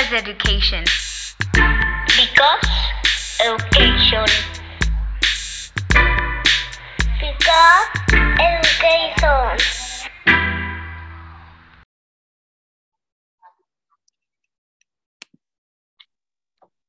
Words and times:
is 0.00 0.12
education. 0.12 0.84
Because 2.16 2.68
education. 3.44 4.24
Because 7.20 7.86
education. 8.40 9.58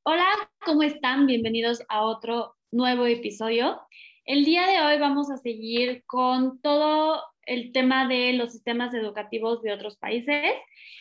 Hola, 0.04 0.24
¿cómo 0.64 0.82
están? 0.82 1.26
Bienvenidos 1.26 1.82
a 1.90 2.02
otro 2.04 2.56
nuevo 2.70 3.04
episodio. 3.04 3.78
El 4.24 4.46
día 4.46 4.66
de 4.66 4.80
hoy 4.80 4.98
vamos 4.98 5.30
a 5.30 5.36
seguir 5.36 6.02
con 6.06 6.62
todo 6.62 7.22
el 7.46 7.72
tema 7.72 8.06
de 8.06 8.32
los 8.32 8.52
sistemas 8.52 8.94
educativos 8.94 9.62
de 9.62 9.72
otros 9.72 9.96
países. 9.96 10.54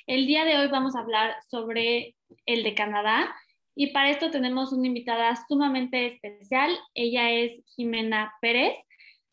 El 0.08 0.28
día 0.28 0.46
de 0.46 0.58
hoy 0.58 0.68
vamos 0.68 0.96
a 0.96 1.00
hablar 1.00 1.36
sobre 1.50 2.16
el 2.46 2.64
de 2.64 2.74
Canadá 2.74 3.34
y 3.76 3.88
para 3.88 4.10
esto 4.10 4.32
tenemos 4.32 4.74
una 4.74 4.88
invitada 4.88 5.36
sumamente 5.48 6.06
especial. 6.08 6.78
Ella 6.94 7.32
es 7.32 7.62
Jimena 7.76 8.34
Pérez. 8.42 8.76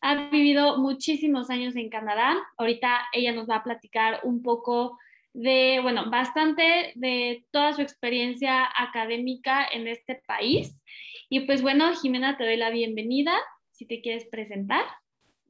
Ha 0.01 0.29
vivido 0.29 0.77
muchísimos 0.77 1.49
años 1.49 1.75
en 1.75 1.89
Canadá. 1.89 2.37
Ahorita 2.57 3.01
ella 3.13 3.33
nos 3.33 3.49
va 3.49 3.57
a 3.57 3.63
platicar 3.63 4.21
un 4.23 4.41
poco 4.41 4.97
de, 5.33 5.79
bueno, 5.81 6.09
bastante 6.09 6.93
de 6.95 7.45
toda 7.51 7.73
su 7.73 7.81
experiencia 7.81 8.67
académica 8.77 9.67
en 9.71 9.87
este 9.87 10.21
país. 10.25 10.81
Y 11.29 11.41
pues 11.41 11.61
bueno, 11.61 11.93
Jimena, 11.95 12.37
te 12.37 12.45
doy 12.45 12.57
la 12.57 12.69
bienvenida 12.69 13.33
si 13.71 13.85
te 13.85 14.01
quieres 14.01 14.25
presentar. 14.29 14.85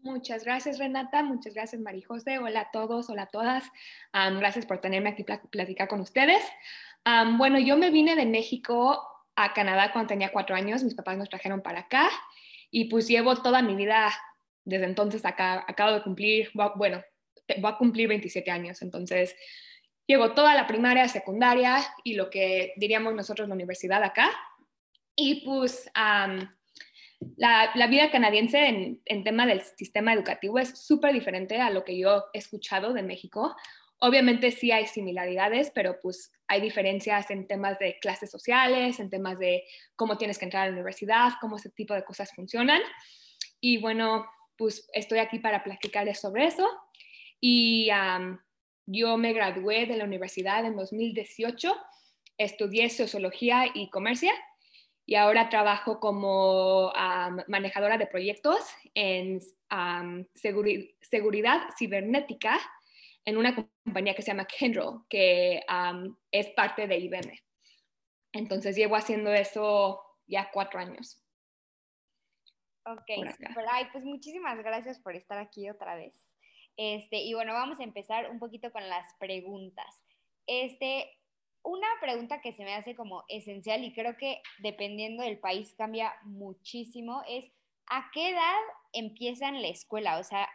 Muchas 0.02 0.46
gracias, 0.46 0.80
Renata. 0.80 1.24
Muchas 1.24 1.54
gracias, 1.54 1.82
Marijose. 1.82 2.40
Hola 2.40 2.62
a 2.62 2.72
todos, 2.72 3.10
hola 3.10 3.24
a 3.24 3.28
todas. 3.28 3.66
Um, 4.14 4.40
gracias 4.40 4.66
por 4.66 4.80
tenerme 4.80 5.10
aquí 5.10 5.24
para 5.24 5.42
platicar 5.42 5.90
con 5.90 6.00
ustedes. 6.00 6.42
Bueno, 7.38 7.60
yo 7.60 7.76
me 7.76 7.90
vine 7.90 8.16
de 8.16 8.26
México 8.26 9.04
a 9.36 9.54
Canadá 9.54 9.92
cuando 9.92 10.10
tenía 10.10 10.32
cuatro 10.32 10.56
años. 10.56 10.84
Mis 10.84 10.96
papás 10.96 11.18
nos 11.18 11.28
trajeron 11.28 11.62
para 11.62 11.82
acá 11.82 12.10
y 12.72 12.86
pues 12.86 13.08
llevo 13.08 13.36
toda 13.42 13.62
mi 13.62 13.76
vida 13.76 14.10
desde 14.64 14.86
entonces 14.86 15.26
acá. 15.26 15.66
Acabo 15.68 15.92
de 15.92 16.04
cumplir, 16.04 16.50
bueno, 16.76 17.04
voy 17.58 17.72
a 17.72 17.78
cumplir 17.78 18.08
27 18.08 18.52
años. 18.52 18.82
Entonces, 18.82 19.36
llevo 20.08 20.34
toda 20.34 20.56
la 20.56 20.68
primaria, 20.68 21.08
secundaria 21.08 21.78
y 22.04 22.14
lo 22.14 22.30
que 22.30 22.74
diríamos 22.78 23.16
nosotros 23.16 23.50
la 23.50 23.56
universidad 23.56 24.04
acá. 24.04 24.30
Y 25.16 25.46
pues... 25.46 25.90
la, 27.38 27.88
vida 27.88 28.12
canadiense 28.12 29.00
en, 29.06 29.24
tema 29.24 29.46
del 29.46 29.62
sistema 29.62 30.14
educativo 30.14 30.60
es 30.60 30.78
súper 30.80 31.14
diferente 31.14 31.60
a 31.60 31.70
lo 31.70 31.84
que 31.84 31.98
yo 31.98 32.26
he 32.34 32.38
escuchado 32.38 32.94
de 32.94 33.04
México. 33.04 33.56
Obviamente 34.00 34.52
sí 34.52 34.72
hay 34.72 34.88
similaridades, 34.88 35.72
pero 35.76 36.00
pues 36.02 36.32
hay 36.48 36.62
diferencias 36.62 37.30
en 37.32 37.48
temas 37.48 37.78
de 37.80 37.98
clases 38.00 38.32
sociales, 38.32 39.00
en 39.00 39.10
temas 39.10 39.38
de 39.40 39.64
cómo 39.96 40.18
tienes 40.18 40.38
que 40.38 40.46
entrar 40.46 40.64
a 40.64 40.66
la 40.68 40.74
universidad, 40.74 41.34
cómo 41.42 41.58
ese 41.58 41.70
tipo 41.70 41.94
de 41.94 42.06
cosas 42.06 42.34
funcionan. 42.34 42.82
Y 43.60 43.78
bueno, 43.78 44.26
pues 44.58 44.90
estoy 44.94 45.20
aquí 45.20 45.40
para 45.40 45.64
platicarles 45.64 46.20
sobre 46.20 46.46
eso. 46.46 46.68
Y 47.42 47.90
yo 48.86 49.18
me 49.18 49.34
gradué 49.34 49.86
de 49.86 49.98
la 49.98 50.06
universidad 50.06 50.66
en 50.66 50.76
2018, 50.76 51.76
estudié 52.38 52.90
sociología 52.90 53.66
y 53.74 53.90
comercio 53.90 54.32
y 55.10 55.16
ahora 55.16 55.50
trabajo 55.50 56.00
como 56.00 56.90
um, 56.90 57.38
manejadora 57.48 57.98
de 57.98 58.06
proyectos 58.06 58.60
en 58.94 59.40
um, 59.72 60.24
seguri 60.36 60.96
seguridad 61.02 61.62
cibernética 61.80 62.60
en 63.26 63.38
una 63.38 63.56
compañía 63.56 64.14
que 64.14 64.22
se 64.22 64.28
llama 64.28 64.46
Kendall, 64.46 65.08
que 65.10 65.64
um, 65.68 66.16
es 66.30 66.52
parte 66.52 66.86
de 66.86 67.00
IBM. 67.00 67.40
Entonces 68.34 68.76
llevo 68.76 68.98
haciendo 68.98 69.34
eso 69.34 70.00
ya 70.28 70.52
cuatro 70.52 70.80
años. 70.80 71.20
Ok, 72.86 73.10
Ay, 73.72 73.88
pues 73.92 74.04
muchísimas 74.04 74.60
gracias 74.60 75.00
por 75.00 75.16
estar 75.16 75.40
aquí 75.40 75.72
otra 75.72 75.96
vez. 75.96 76.14
Este, 76.78 77.18
y 77.18 77.34
bueno, 77.34 77.54
vamos 77.54 77.80
a 77.80 77.84
empezar 77.84 78.30
un 78.30 78.38
poquito 78.38 78.72
con 78.72 78.88
las 78.88 79.12
preguntas. 79.16 80.04
Este, 80.46 81.19
una 81.64 81.88
pregunta 82.02 82.42
que 82.42 82.54
se 82.54 82.64
me 82.64 82.74
hace 82.74 82.96
como 82.96 83.24
esencial 83.28 83.84
y 83.84 83.94
creo 83.94 84.18
que 84.18 84.42
dependiendo 84.60 85.24
del 85.24 85.40
país 85.40 85.74
cambia 85.78 86.14
muchísimo 86.24 87.24
es 87.28 87.52
¿a 87.90 88.10
qué 88.14 88.30
edad 88.30 88.60
empiezan 88.94 89.62
la 89.62 89.68
escuela? 89.68 90.20
O 90.20 90.24
sea, 90.24 90.48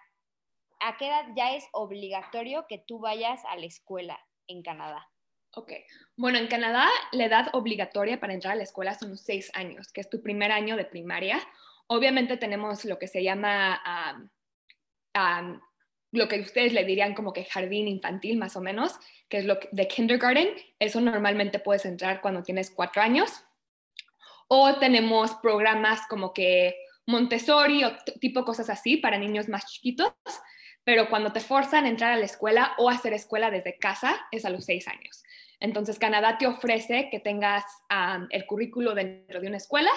¿a 0.81 0.97
qué 0.97 1.09
edad 1.09 1.27
ya 1.37 1.55
es 1.55 1.67
obligatorio 1.73 2.67
que 2.69 2.79
tú 2.79 2.99
vayas 2.99 3.43
a 3.47 3.57
la 3.57 3.67
escuela 3.67 4.19
en 4.47 4.63
Canadá? 4.63 5.09
Ok, 5.57 5.73
bueno, 6.17 6.39
en 6.39 6.49
Canadá 6.49 6.89
la 7.13 7.27
edad 7.27 7.49
obligatoria 7.53 8.19
para 8.19 8.35
entrar 8.35 8.55
a 8.55 8.57
la 8.57 8.65
escuela 8.65 8.95
son 8.95 9.17
seis 9.17 9.53
años, 9.55 9.93
que 9.93 10.01
es 10.01 10.11
tu 10.11 10.21
primer 10.21 10.51
año 10.51 10.77
de 10.77 10.85
primaria. 10.85 11.39
Obviamente 11.87 12.37
tenemos 12.37 12.85
lo 12.85 12.99
que 12.99 13.07
se 13.07 13.23
llama 13.23 13.81
lo 16.15 16.29
que 16.29 16.41
ustedes 16.41 16.73
le 16.73 16.85
dirían 16.85 17.15
como 17.15 17.33
que 17.33 17.45
jardín 17.45 17.89
infantil 17.89 18.39
más 18.39 18.57
o 18.57 18.61
menos, 18.61 18.95
que 19.29 19.39
es 19.39 19.45
lo 19.45 19.59
de 19.73 19.89
kindergarten. 19.89 20.49
Eso 20.79 21.01
normalmente 21.01 21.59
puedes 21.59 21.85
entrar 21.85 22.21
cuando 22.21 22.43
tienes 22.43 22.71
cuatro 22.71 23.03
años. 23.03 23.45
O 24.49 24.75
tenemos 24.77 25.35
programas 25.43 26.07
como 26.09 26.33
que 26.33 26.77
Montessori 27.07 27.85
o 27.85 27.97
tipo 28.21 28.45
cosas 28.45 28.71
así 28.71 28.97
para 28.97 29.19
niños 29.19 29.49
más 29.49 29.67
chiquitos, 29.67 30.13
pero 30.85 31.09
cuando 31.09 31.33
te 31.33 31.41
forzan 31.41 31.87
a 31.87 31.89
entrar 31.89 32.13
a 32.13 32.17
la 32.17 32.27
escuela 32.27 32.75
o 32.79 32.89
hacer 32.89 33.13
escuela 33.13 33.51
desde 33.51 33.79
casa 33.79 34.27
es 34.31 34.45
a 34.45 34.51
los 34.51 34.65
seis 34.65 34.87
años. 34.89 35.23
Entonces 35.61 35.99
Canadá 35.99 36.37
te 36.39 36.47
ofrece 36.47 37.09
que 37.11 37.21
tengas 37.21 37.65
el 38.31 38.47
currículo 38.47 38.95
dentro 38.95 39.41
de 39.41 39.49
una 39.49 39.57
escuela 39.57 39.91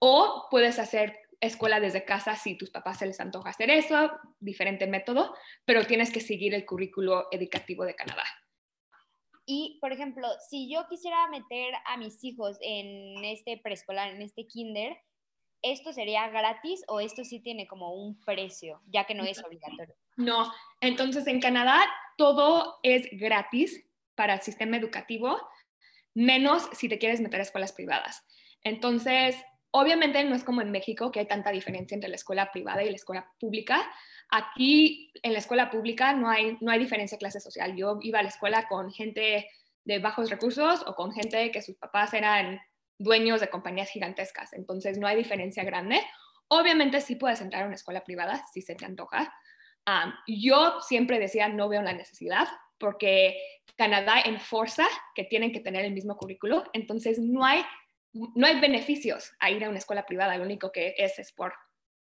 o 0.00 0.48
puedes 0.50 0.78
hacer 0.78 1.20
escuela 1.46 1.80
desde 1.80 2.04
casa 2.04 2.36
si 2.36 2.56
tus 2.56 2.70
papás 2.70 2.98
se 2.98 3.06
les 3.06 3.20
antoja 3.20 3.50
hacer 3.50 3.70
eso, 3.70 4.10
diferente 4.40 4.86
método, 4.86 5.34
pero 5.64 5.86
tienes 5.86 6.10
que 6.10 6.20
seguir 6.20 6.54
el 6.54 6.66
currículo 6.66 7.28
educativo 7.30 7.84
de 7.84 7.94
Canadá. 7.94 8.24
Y, 9.46 9.78
por 9.80 9.92
ejemplo, 9.92 10.26
si 10.48 10.72
yo 10.72 10.86
quisiera 10.88 11.28
meter 11.28 11.74
a 11.86 11.96
mis 11.96 12.22
hijos 12.24 12.56
en 12.60 13.24
este 13.24 13.58
preescolar, 13.58 14.14
en 14.14 14.22
este 14.22 14.46
kinder, 14.46 14.96
¿esto 15.62 15.92
sería 15.92 16.28
gratis 16.28 16.82
o 16.88 17.00
esto 17.00 17.24
sí 17.24 17.40
tiene 17.40 17.66
como 17.66 17.94
un 17.94 18.18
precio, 18.20 18.80
ya 18.86 19.04
que 19.04 19.14
no 19.14 19.24
es 19.24 19.42
obligatorio? 19.44 19.94
No, 20.16 20.52
entonces 20.80 21.26
en 21.26 21.40
Canadá 21.40 21.84
todo 22.16 22.78
es 22.82 23.08
gratis 23.12 23.84
para 24.14 24.34
el 24.34 24.40
sistema 24.40 24.76
educativo, 24.76 25.38
menos 26.14 26.68
si 26.72 26.88
te 26.88 26.98
quieres 26.98 27.20
meter 27.20 27.40
a 27.40 27.42
escuelas 27.42 27.72
privadas. 27.72 28.24
Entonces, 28.62 29.36
Obviamente 29.76 30.22
no 30.22 30.36
es 30.36 30.44
como 30.44 30.60
en 30.60 30.70
México 30.70 31.10
que 31.10 31.18
hay 31.18 31.26
tanta 31.26 31.50
diferencia 31.50 31.96
entre 31.96 32.08
la 32.08 32.14
escuela 32.14 32.52
privada 32.52 32.84
y 32.84 32.90
la 32.90 32.94
escuela 32.94 33.28
pública. 33.40 33.84
Aquí 34.30 35.10
en 35.20 35.32
la 35.32 35.40
escuela 35.40 35.68
pública 35.68 36.12
no 36.12 36.30
hay, 36.30 36.56
no 36.60 36.70
hay 36.70 36.78
diferencia 36.78 37.18
clase 37.18 37.40
social. 37.40 37.74
Yo 37.74 37.98
iba 38.00 38.20
a 38.20 38.22
la 38.22 38.28
escuela 38.28 38.68
con 38.68 38.92
gente 38.92 39.50
de 39.84 39.98
bajos 39.98 40.30
recursos 40.30 40.84
o 40.86 40.94
con 40.94 41.12
gente 41.12 41.50
que 41.50 41.60
sus 41.60 41.74
papás 41.74 42.14
eran 42.14 42.60
dueños 42.98 43.40
de 43.40 43.50
compañías 43.50 43.90
gigantescas. 43.90 44.52
Entonces 44.52 44.96
no 44.96 45.08
hay 45.08 45.16
diferencia 45.16 45.64
grande. 45.64 46.00
Obviamente 46.46 47.00
sí 47.00 47.16
puedes 47.16 47.40
entrar 47.40 47.64
a 47.64 47.66
una 47.66 47.74
escuela 47.74 48.04
privada 48.04 48.44
si 48.52 48.62
se 48.62 48.76
te 48.76 48.84
antoja. 48.84 49.34
Yo 50.28 50.82
siempre 50.82 51.18
decía 51.18 51.48
no 51.48 51.68
veo 51.68 51.82
la 51.82 51.94
necesidad 51.94 52.46
porque 52.78 53.36
Canadá 53.76 54.20
enforza 54.24 54.86
que 55.16 55.24
tienen 55.24 55.50
que 55.50 55.58
tener 55.58 55.84
el 55.84 55.94
mismo 55.94 56.16
currículo. 56.16 56.62
Entonces 56.74 57.18
no 57.18 57.44
hay 57.44 57.64
no 58.14 58.46
hay 58.46 58.60
beneficios 58.60 59.32
a 59.40 59.50
ir 59.50 59.64
a 59.64 59.68
una 59.68 59.78
escuela 59.78 60.06
privada, 60.06 60.36
lo 60.36 60.44
único 60.44 60.70
que 60.72 60.94
es 60.96 61.18
es 61.18 61.32
por, 61.32 61.52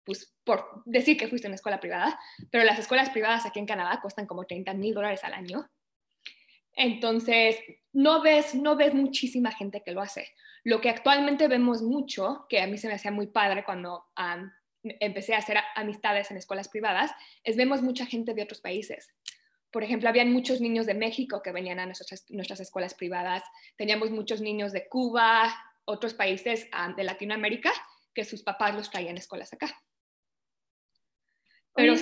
pues, 0.05 0.33
por 0.45 0.83
decir 0.85 1.17
que 1.17 1.29
fuiste 1.29 1.49
a 1.49 1.51
una 1.51 1.57
escuela 1.57 1.81
privada, 1.81 2.19
pero 2.51 2.65
las 2.65 2.79
escuelas 2.79 3.11
privadas 3.11 3.45
aquí 3.45 3.59
en 3.59 3.67
Canadá 3.67 3.99
cuestan 4.01 4.27
como 4.27 4.45
30 4.45 4.73
mil 4.75 4.95
dólares 4.95 5.25
al 5.25 5.35
año. 5.35 5.69
Entonces, 6.75 7.59
no 7.93 8.23
ves, 8.23 8.55
no 8.55 8.77
ves 8.77 8.95
muchísima 8.95 9.51
gente 9.51 9.83
que 9.83 9.93
lo 9.93 10.01
hace. 10.01 10.29
Lo 10.63 10.81
que 10.81 10.91
actualmente 10.91 11.49
vemos 11.49 11.83
mucho, 11.83 12.47
que 12.49 12.61
a 12.61 12.67
mí 12.67 12.77
se 12.79 12.89
me 12.89 12.95
hacía 12.95 13.11
muy 13.11 13.27
padre 13.27 13.65
cuando 13.65 14.05
empecé 14.83 15.35
a 15.35 15.39
hacer 15.39 15.59
amistades 15.75 16.31
en 16.31 16.37
escuelas 16.37 16.69
privadas, 16.69 17.11
es 17.43 17.57
vemos 17.57 17.83
mucha 17.83 18.07
gente 18.07 18.35
de 18.35 18.43
otros 18.43 18.61
países. 18.61 19.09
Por 19.71 19.83
ejemplo, 19.83 20.09
habían 20.09 20.33
muchos 20.33 20.61
niños 20.61 20.87
de 20.87 20.95
México 20.95 21.43
que 21.43 21.53
venían 21.53 21.81
a 21.81 21.87
nuestras, 21.87 22.25
nuestras 22.31 22.61
escuelas 22.61 22.95
privadas, 22.95 23.43
teníamos 23.77 24.11
muchos 24.11 24.41
niños 24.41 24.73
de 24.73 24.89
Cuba, 24.89 25.55
otros 25.87 26.15
países 26.15 26.69
um, 26.73 26.95
de 26.95 27.05
Latinoamérica 27.05 27.73
que 28.15 28.25
sus 28.25 28.43
papás 28.43 28.75
los 28.75 28.91
traían 28.91 29.17
a 29.17 29.19
escuelas 29.19 29.53
acá. 29.53 29.69
Pero 31.75 31.95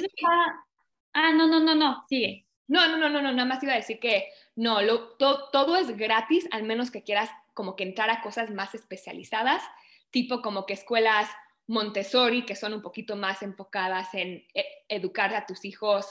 Ah, 1.13 1.33
no, 1.33 1.47
no, 1.47 1.61
no, 1.61 1.77
no, 1.77 2.05
sigue. 2.09 2.47
No, 2.67 2.89
no, 2.89 2.97
no, 2.97 3.09
no, 3.09 3.23
no, 3.23 3.31
nada 3.31 3.45
más 3.45 3.63
iba 3.63 3.73
a 3.73 3.77
decir 3.77 4.01
que 4.01 4.33
no, 4.57 4.83
lo, 4.83 5.17
todo 5.17 5.77
es 5.77 5.97
gratis, 5.97 6.49
al 6.51 6.65
menos 6.65 6.91
que 6.91 7.05
quieras 7.05 7.31
como 7.53 7.77
que 7.77 7.85
entrar 7.85 8.11
a 8.11 8.21
cosas 8.21 8.51
más 8.51 8.75
especializadas, 8.75 9.63
tipo 10.11 10.43
como 10.43 10.67
que 10.67 10.73
escuelas 10.73 11.29
Montessori, 11.69 12.45
que 12.45 12.57
son 12.57 12.75
un 12.75 12.83
poquito 12.83 13.15
más 13.15 13.43
enfocadas 13.43 14.13
en 14.15 14.45
e, 14.55 14.67
educar 14.89 15.35
a 15.35 15.47
tus 15.47 15.65
hijos 15.65 16.07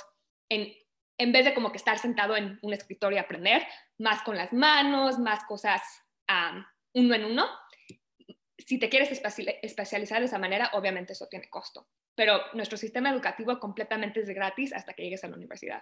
en 0.50 0.74
en 1.18 1.32
vez 1.32 1.46
de 1.46 1.54
como 1.54 1.72
que 1.72 1.78
estar 1.78 1.98
sentado 2.00 2.36
en 2.36 2.60
un 2.62 2.74
escritorio 2.74 3.18
y 3.18 3.20
aprender, 3.20 3.66
más 3.98 4.24
con 4.24 4.36
las 4.36 4.52
manos, 4.52 5.20
más 5.20 5.44
cosas 5.46 5.82
uno 6.94 7.16
en 7.16 7.26
uno. 7.26 7.46
Si 8.66 8.80
te 8.80 8.90
quieres 8.90 9.12
especializar 9.12 10.20
de 10.20 10.26
esa 10.26 10.40
manera, 10.40 10.70
obviamente 10.74 11.14
eso 11.14 11.28
tiene 11.28 11.50
costo, 11.50 11.88
pero 12.16 12.40
nuestro 12.54 12.78
sistema 12.78 13.10
educativo 13.10 13.60
completamente 13.60 14.22
es 14.22 14.30
gratis 14.30 14.74
hasta 14.74 14.94
que 14.94 15.04
llegues 15.04 15.24
a 15.24 15.28
la 15.28 15.36
universidad. 15.36 15.82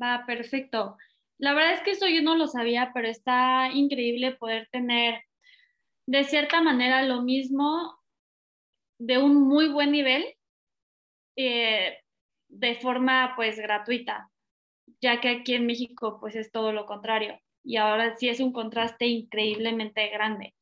Va, 0.00 0.24
perfecto. 0.26 0.96
La 1.38 1.54
verdad 1.54 1.74
es 1.74 1.80
que 1.80 1.92
eso 1.92 2.06
yo 2.08 2.22
no 2.22 2.36
lo 2.36 2.46
sabía, 2.46 2.90
pero 2.92 3.08
está 3.08 3.70
increíble 3.72 4.32
poder 4.32 4.68
tener 4.70 5.22
de 6.06 6.24
cierta 6.24 6.60
manera 6.60 7.02
lo 7.02 7.22
mismo 7.22 7.98
de 8.98 9.18
un 9.18 9.48
muy 9.48 9.68
buen 9.68 9.92
nivel 9.92 10.36
eh, 11.36 11.98
de 12.48 12.74
forma 12.76 13.32
pues 13.36 13.58
gratuita, 13.58 14.30
ya 15.00 15.20
que 15.20 15.28
aquí 15.28 15.54
en 15.54 15.66
México 15.66 16.18
pues 16.20 16.36
es 16.36 16.52
todo 16.52 16.72
lo 16.72 16.86
contrario 16.86 17.40
y 17.64 17.78
ahora 17.78 18.16
sí 18.16 18.28
es 18.28 18.40
un 18.40 18.52
contraste 18.52 19.06
increíblemente 19.06 20.08
grande. 20.10 20.54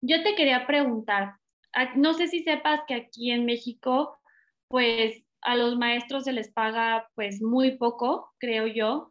Yo 0.00 0.22
te 0.22 0.34
quería 0.34 0.66
preguntar, 0.66 1.34
no 1.96 2.14
sé 2.14 2.28
si 2.28 2.42
sepas 2.42 2.80
que 2.86 2.94
aquí 2.94 3.30
en 3.30 3.44
México 3.44 4.18
pues 4.68 5.24
a 5.40 5.56
los 5.56 5.76
maestros 5.76 6.24
se 6.24 6.32
les 6.32 6.52
paga 6.52 7.08
pues 7.14 7.42
muy 7.42 7.76
poco, 7.78 8.32
creo 8.38 8.66
yo, 8.66 9.10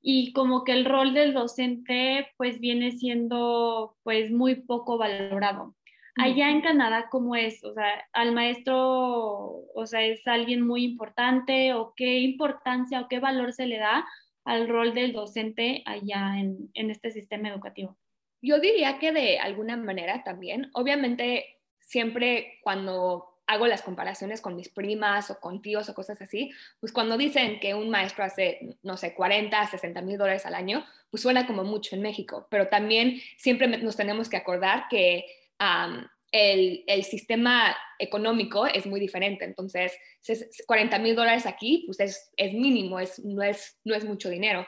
y 0.00 0.32
como 0.32 0.64
que 0.64 0.72
el 0.72 0.84
rol 0.84 1.14
del 1.14 1.34
docente 1.34 2.28
pues 2.36 2.60
viene 2.60 2.92
siendo 2.92 3.96
pues 4.02 4.30
muy 4.30 4.56
poco 4.62 4.98
valorado. 4.98 5.74
Allá 6.16 6.50
en 6.50 6.60
Canadá, 6.60 7.08
¿cómo 7.10 7.36
es? 7.36 7.64
O 7.64 7.72
sea, 7.72 8.04
al 8.12 8.32
maestro, 8.32 9.64
o 9.74 9.86
sea, 9.86 10.02
¿es 10.02 10.26
alguien 10.26 10.60
muy 10.66 10.84
importante 10.84 11.72
o 11.72 11.94
qué 11.96 12.18
importancia 12.18 13.00
o 13.00 13.08
qué 13.08 13.18
valor 13.18 13.54
se 13.54 13.66
le 13.66 13.78
da 13.78 14.06
al 14.44 14.68
rol 14.68 14.92
del 14.92 15.12
docente 15.12 15.82
allá 15.86 16.38
en, 16.38 16.70
en 16.74 16.90
este 16.90 17.12
sistema 17.12 17.48
educativo? 17.48 17.96
Yo 18.42 18.58
diría 18.58 18.98
que 18.98 19.12
de 19.12 19.38
alguna 19.38 19.76
manera 19.76 20.22
también, 20.24 20.70
obviamente 20.74 21.60
siempre 21.80 22.58
cuando 22.62 23.32
hago 23.46 23.66
las 23.66 23.82
comparaciones 23.82 24.40
con 24.40 24.56
mis 24.56 24.68
primas 24.68 25.30
o 25.30 25.40
con 25.40 25.62
tíos 25.62 25.88
o 25.88 25.94
cosas 25.94 26.20
así, 26.22 26.50
pues 26.80 26.92
cuando 26.92 27.16
dicen 27.16 27.60
que 27.60 27.74
un 27.74 27.90
maestro 27.90 28.24
hace, 28.24 28.78
no 28.82 28.96
sé, 28.96 29.14
40, 29.14 29.66
60 29.66 30.00
mil 30.02 30.18
dólares 30.18 30.46
al 30.46 30.54
año, 30.54 30.84
pues 31.10 31.22
suena 31.22 31.46
como 31.46 31.64
mucho 31.64 31.94
en 31.94 32.02
México, 32.02 32.46
pero 32.50 32.68
también 32.68 33.20
siempre 33.36 33.68
nos 33.68 33.96
tenemos 33.96 34.28
que 34.28 34.36
acordar 34.36 34.86
que 34.88 35.26
el, 36.32 36.82
el, 36.86 37.04
sistema 37.04 37.76
económico 37.98 38.66
es 38.66 38.86
muy 38.86 38.98
diferente, 38.98 39.44
entonces 39.44 39.92
40 40.66 40.98
mil 40.98 41.14
dólares 41.14 41.46
aquí, 41.46 41.84
pues 41.86 42.00
es, 42.00 42.30
es 42.36 42.54
mínimo, 42.54 42.98
es, 42.98 43.18
no, 43.24 43.42
es, 43.42 43.78
no 43.84 43.94
es 43.94 44.04
mucho 44.04 44.30
dinero. 44.30 44.66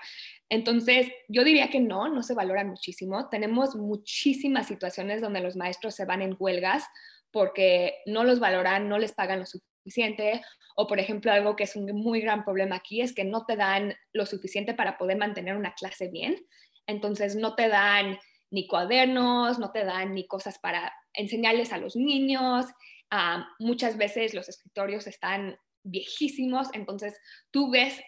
Entonces, 0.50 1.08
yo 1.28 1.42
diría 1.42 1.70
que 1.70 1.80
no, 1.80 2.08
no 2.08 2.22
se 2.22 2.34
valora 2.34 2.64
muchísimo. 2.64 3.28
Tenemos 3.30 3.74
muchísimas 3.76 4.66
situaciones 4.66 5.22
donde 5.22 5.40
los 5.40 5.56
maestros 5.56 5.94
se 5.94 6.04
van 6.04 6.22
en 6.22 6.36
huelgas 6.38 6.84
porque 7.30 7.96
no 8.06 8.22
los 8.24 8.38
valoran, 8.38 8.88
no 8.88 8.98
les 8.98 9.12
pagan 9.12 9.40
lo 9.40 9.46
suficiente, 9.46 10.42
o 10.76 10.86
por 10.86 11.00
ejemplo 11.00 11.32
algo 11.32 11.56
que 11.56 11.64
es 11.64 11.74
un 11.74 11.86
muy 11.86 12.20
gran 12.20 12.44
problema 12.44 12.76
aquí 12.76 13.00
es 13.00 13.12
que 13.12 13.24
no 13.24 13.44
te 13.44 13.56
dan 13.56 13.94
lo 14.12 14.24
suficiente 14.24 14.72
para 14.72 14.96
poder 14.98 15.18
mantener 15.18 15.56
una 15.56 15.74
clase 15.74 16.08
bien, 16.08 16.36
entonces 16.86 17.34
no 17.34 17.56
te 17.56 17.68
dan 17.68 18.18
ni 18.50 18.68
cuadernos, 18.68 19.58
no 19.58 19.72
te 19.72 19.84
dan 19.84 20.14
ni 20.14 20.28
cosas 20.28 20.60
para 20.60 20.92
enseñarles 21.14 21.72
a 21.72 21.78
los 21.78 21.96
niños, 21.96 22.66
ah, 23.10 23.48
muchas 23.58 23.96
veces 23.96 24.34
los 24.34 24.48
escritorios 24.48 25.06
están 25.06 25.58
viejísimos, 25.82 26.68
entonces 26.72 27.18
tú 27.50 27.70
ves, 27.70 28.00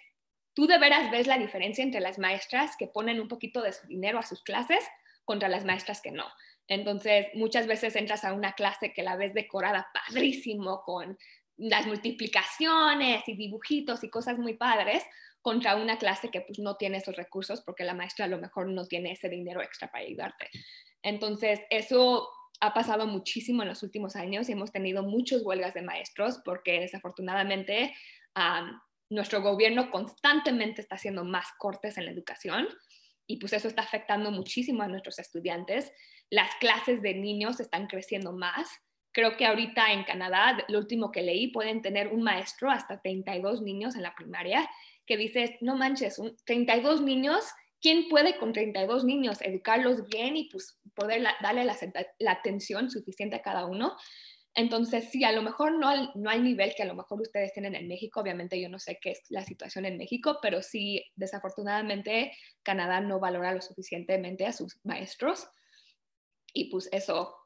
tú 0.54 0.66
de 0.66 0.78
veras 0.78 1.10
ves 1.10 1.26
la 1.26 1.38
diferencia 1.38 1.84
entre 1.84 2.00
las 2.00 2.18
maestras 2.18 2.76
que 2.78 2.86
ponen 2.86 3.20
un 3.20 3.28
poquito 3.28 3.62
de 3.62 3.72
su 3.72 3.86
dinero 3.86 4.18
a 4.18 4.26
sus 4.26 4.42
clases 4.42 4.84
contra 5.24 5.48
las 5.48 5.64
maestras 5.64 6.00
que 6.00 6.10
no. 6.10 6.24
Entonces, 6.68 7.26
muchas 7.34 7.66
veces 7.66 7.94
entras 7.94 8.24
a 8.24 8.32
una 8.32 8.52
clase 8.54 8.92
que 8.92 9.02
la 9.02 9.16
ves 9.16 9.34
decorada 9.34 9.88
padrísimo 9.92 10.82
con 10.82 11.16
las 11.58 11.86
multiplicaciones 11.86 13.22
y 13.26 13.36
dibujitos 13.36 14.02
y 14.04 14.10
cosas 14.10 14.38
muy 14.38 14.54
padres 14.54 15.04
contra 15.40 15.76
una 15.76 15.96
clase 15.96 16.30
que 16.30 16.40
pues 16.40 16.58
no 16.58 16.76
tiene 16.76 16.98
esos 16.98 17.16
recursos 17.16 17.62
porque 17.62 17.84
la 17.84 17.94
maestra 17.94 18.24
a 18.24 18.28
lo 18.28 18.38
mejor 18.38 18.68
no 18.68 18.84
tiene 18.86 19.12
ese 19.12 19.28
dinero 19.28 19.62
extra 19.62 19.90
para 19.90 20.04
ayudarte. 20.04 20.50
Entonces, 21.02 21.60
eso 21.70 22.28
ha 22.60 22.74
pasado 22.74 23.06
muchísimo 23.06 23.62
en 23.62 23.68
los 23.68 23.82
últimos 23.82 24.16
años 24.16 24.48
y 24.48 24.52
hemos 24.52 24.72
tenido 24.72 25.02
muchas 25.02 25.42
huelgas 25.42 25.74
de 25.74 25.82
maestros 25.82 26.40
porque 26.44 26.80
desafortunadamente 26.80 27.94
nuestro 29.08 29.42
gobierno 29.42 29.90
constantemente 29.90 30.80
está 30.80 30.96
haciendo 30.96 31.24
más 31.24 31.46
cortes 31.58 31.96
en 31.98 32.06
la 32.06 32.10
educación 32.10 32.68
y 33.26 33.38
pues 33.38 33.52
eso 33.52 33.68
está 33.68 33.82
afectando 33.82 34.30
muchísimo 34.30 34.82
a 34.82 34.88
nuestros 34.88 35.18
estudiantes 35.18 35.92
las 36.30 36.54
clases 36.56 37.02
de 37.02 37.14
niños 37.14 37.60
están 37.60 37.86
creciendo 37.86 38.32
más. 38.32 38.68
Creo 39.12 39.36
que 39.36 39.46
ahorita 39.46 39.92
en 39.92 40.04
Canadá, 40.04 40.58
lo 40.68 40.78
último 40.78 41.10
que 41.12 41.22
leí, 41.22 41.48
pueden 41.48 41.82
tener 41.82 42.08
un 42.08 42.22
maestro 42.22 42.70
hasta 42.70 43.00
32 43.00 43.62
niños 43.62 43.94
en 43.94 44.02
la 44.02 44.14
primaria, 44.14 44.68
que 45.06 45.16
dice, 45.16 45.56
no 45.60 45.76
manches, 45.76 46.20
32 46.44 47.00
niños, 47.00 47.44
¿quién 47.86 48.08
puede 48.08 48.36
con 48.36 48.52
32 48.52 49.04
niños 49.04 49.40
educarlos 49.42 50.08
bien 50.08 50.36
y 50.36 50.48
pues 50.48 50.76
poder 50.92 51.22
darle 51.40 51.64
la, 51.64 52.32
atención 52.32 52.90
suficiente 52.90 53.36
a 53.36 53.42
cada 53.42 53.64
uno? 53.64 53.96
Entonces, 54.54 55.08
sí, 55.12 55.22
a 55.22 55.30
lo 55.30 55.40
mejor 55.40 55.78
no, 55.78 56.12
no 56.16 56.28
hay 56.28 56.40
nivel 56.40 56.74
que 56.74 56.82
a 56.82 56.86
lo 56.86 56.96
mejor 56.96 57.20
ustedes 57.20 57.52
tienen 57.52 57.76
en 57.76 57.86
México, 57.86 58.20
obviamente 58.20 58.60
yo 58.60 58.68
no 58.68 58.80
sé 58.80 58.98
qué 59.00 59.12
es 59.12 59.20
la 59.28 59.44
situación 59.44 59.84
en 59.84 59.98
México, 59.98 60.40
pero 60.42 60.62
sí, 60.62 61.04
desafortunadamente, 61.14 62.32
Canadá 62.64 63.00
no 63.00 63.20
valora 63.20 63.52
lo 63.52 63.62
suficientemente 63.62 64.46
a 64.46 64.52
sus 64.52 64.80
maestros 64.82 65.46
y 66.52 66.68
pues 66.72 66.88
eso, 66.90 67.36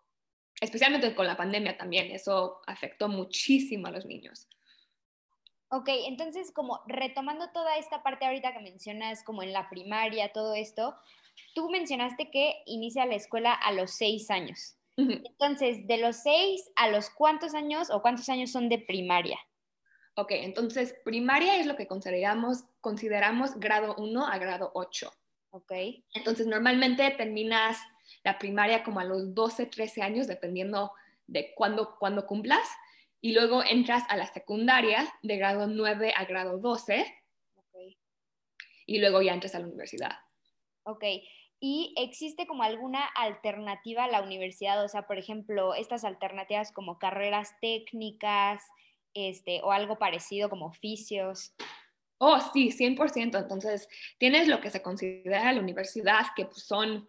especialmente 0.59 1.15
con 1.15 1.27
la 1.27 1.37
pandemia 1.37 1.77
también, 1.77 2.13
eso 2.13 2.63
afectó 2.67 3.09
muchísimo 3.09 3.89
a 3.89 3.91
los 3.91 4.07
niños. 4.07 4.49
Ok, 5.73 5.89
entonces 5.89 6.51
como 6.53 6.81
retomando 6.87 7.51
toda 7.51 7.77
esta 7.77 8.03
parte 8.03 8.27
ahorita 8.27 8.53
que 8.53 8.61
mencionas, 8.61 9.23
como 9.23 9.43
en 9.43 9.53
la 9.53 9.69
primaria, 9.69 10.33
todo 10.33 10.55
esto, 10.55 10.97
tú 11.55 11.71
mencionaste 11.71 12.31
que 12.31 12.63
inicia 12.67 13.07
la 13.07 13.15
escuela 13.15 13.53
a 13.53 13.73
los 13.73 13.93
seis 13.93 14.31
años. 14.31 14.77
Entonces, 14.97 15.87
de 15.87 15.97
los 15.97 16.17
seis 16.17 16.71
a 16.77 16.89
los 16.89 17.09
cuántos 17.11 17.55
años 17.55 17.91
o 17.91 18.03
cuántos 18.03 18.29
años 18.29 18.51
son 18.51 18.69
de 18.69 18.79
primaria? 18.79 19.39
Ok, 20.17 20.33
entonces 20.33 20.95
primaria 21.05 21.57
es 21.57 21.67
lo 21.67 21.77
que 21.77 21.87
consideramos, 21.87 22.65
consideramos 22.81 23.59
grado 23.59 23.95
1 23.97 24.27
a 24.27 24.39
grado 24.39 24.71
8. 24.75 25.11
Ok. 25.51 25.73
Entonces, 26.15 26.47
normalmente 26.47 27.09
terminas 27.13 27.79
la 28.25 28.39
primaria 28.39 28.83
como 28.83 29.01
a 29.01 29.05
los 29.05 29.35
12, 29.35 29.67
13 29.67 30.03
años, 30.03 30.27
dependiendo 30.27 30.93
de 31.27 31.55
cuándo, 31.55 31.97
cuando 31.99 32.27
cumplas, 32.27 32.69
y 33.21 33.33
luego 33.33 33.63
entras 33.65 34.05
a 34.09 34.17
la 34.17 34.27
secundaria 34.27 35.13
de 35.23 35.37
grado 35.37 35.67
9 35.67 36.13
a 36.17 36.25
grado 36.25 36.59
12, 36.59 37.05
y 38.87 38.99
luego 38.99 39.23
ya 39.23 39.35
entras 39.35 39.55
a 39.55 39.61
la 39.61 39.67
universidad. 39.67 40.19
Ok, 40.85 41.05
¿y 41.61 41.95
existe 41.97 42.47
como 42.47 42.63
alguna 42.63 43.05
alternativa 43.15 44.05
a 44.05 44.09
la 44.09 44.23
universidad? 44.23 44.85
O 44.85 44.89
sea, 44.89 45.07
por 45.07 45.19
ejemplo, 45.19 45.75
estas 45.75 46.05
alternativas 46.05 46.73
como 46.73 46.99
carreras 46.99 47.55
técnicas, 47.61 48.63
este, 49.15 49.61
o 49.63 49.71
algo 49.71 49.99
parecido 49.99 50.49
como 50.49 50.67
oficios. 50.67 51.55
Oh, 52.19 52.39
sí, 52.53 52.71
100%. 52.71 53.39
Entonces, 53.39 53.89
tienes 54.19 54.49
lo 54.49 54.61
que 54.61 54.71
se 54.71 54.83
considera 54.83 55.53
la 55.53 55.61
universidad, 55.61 56.27
que 56.35 56.47
pues, 56.47 56.65
son 56.65 57.09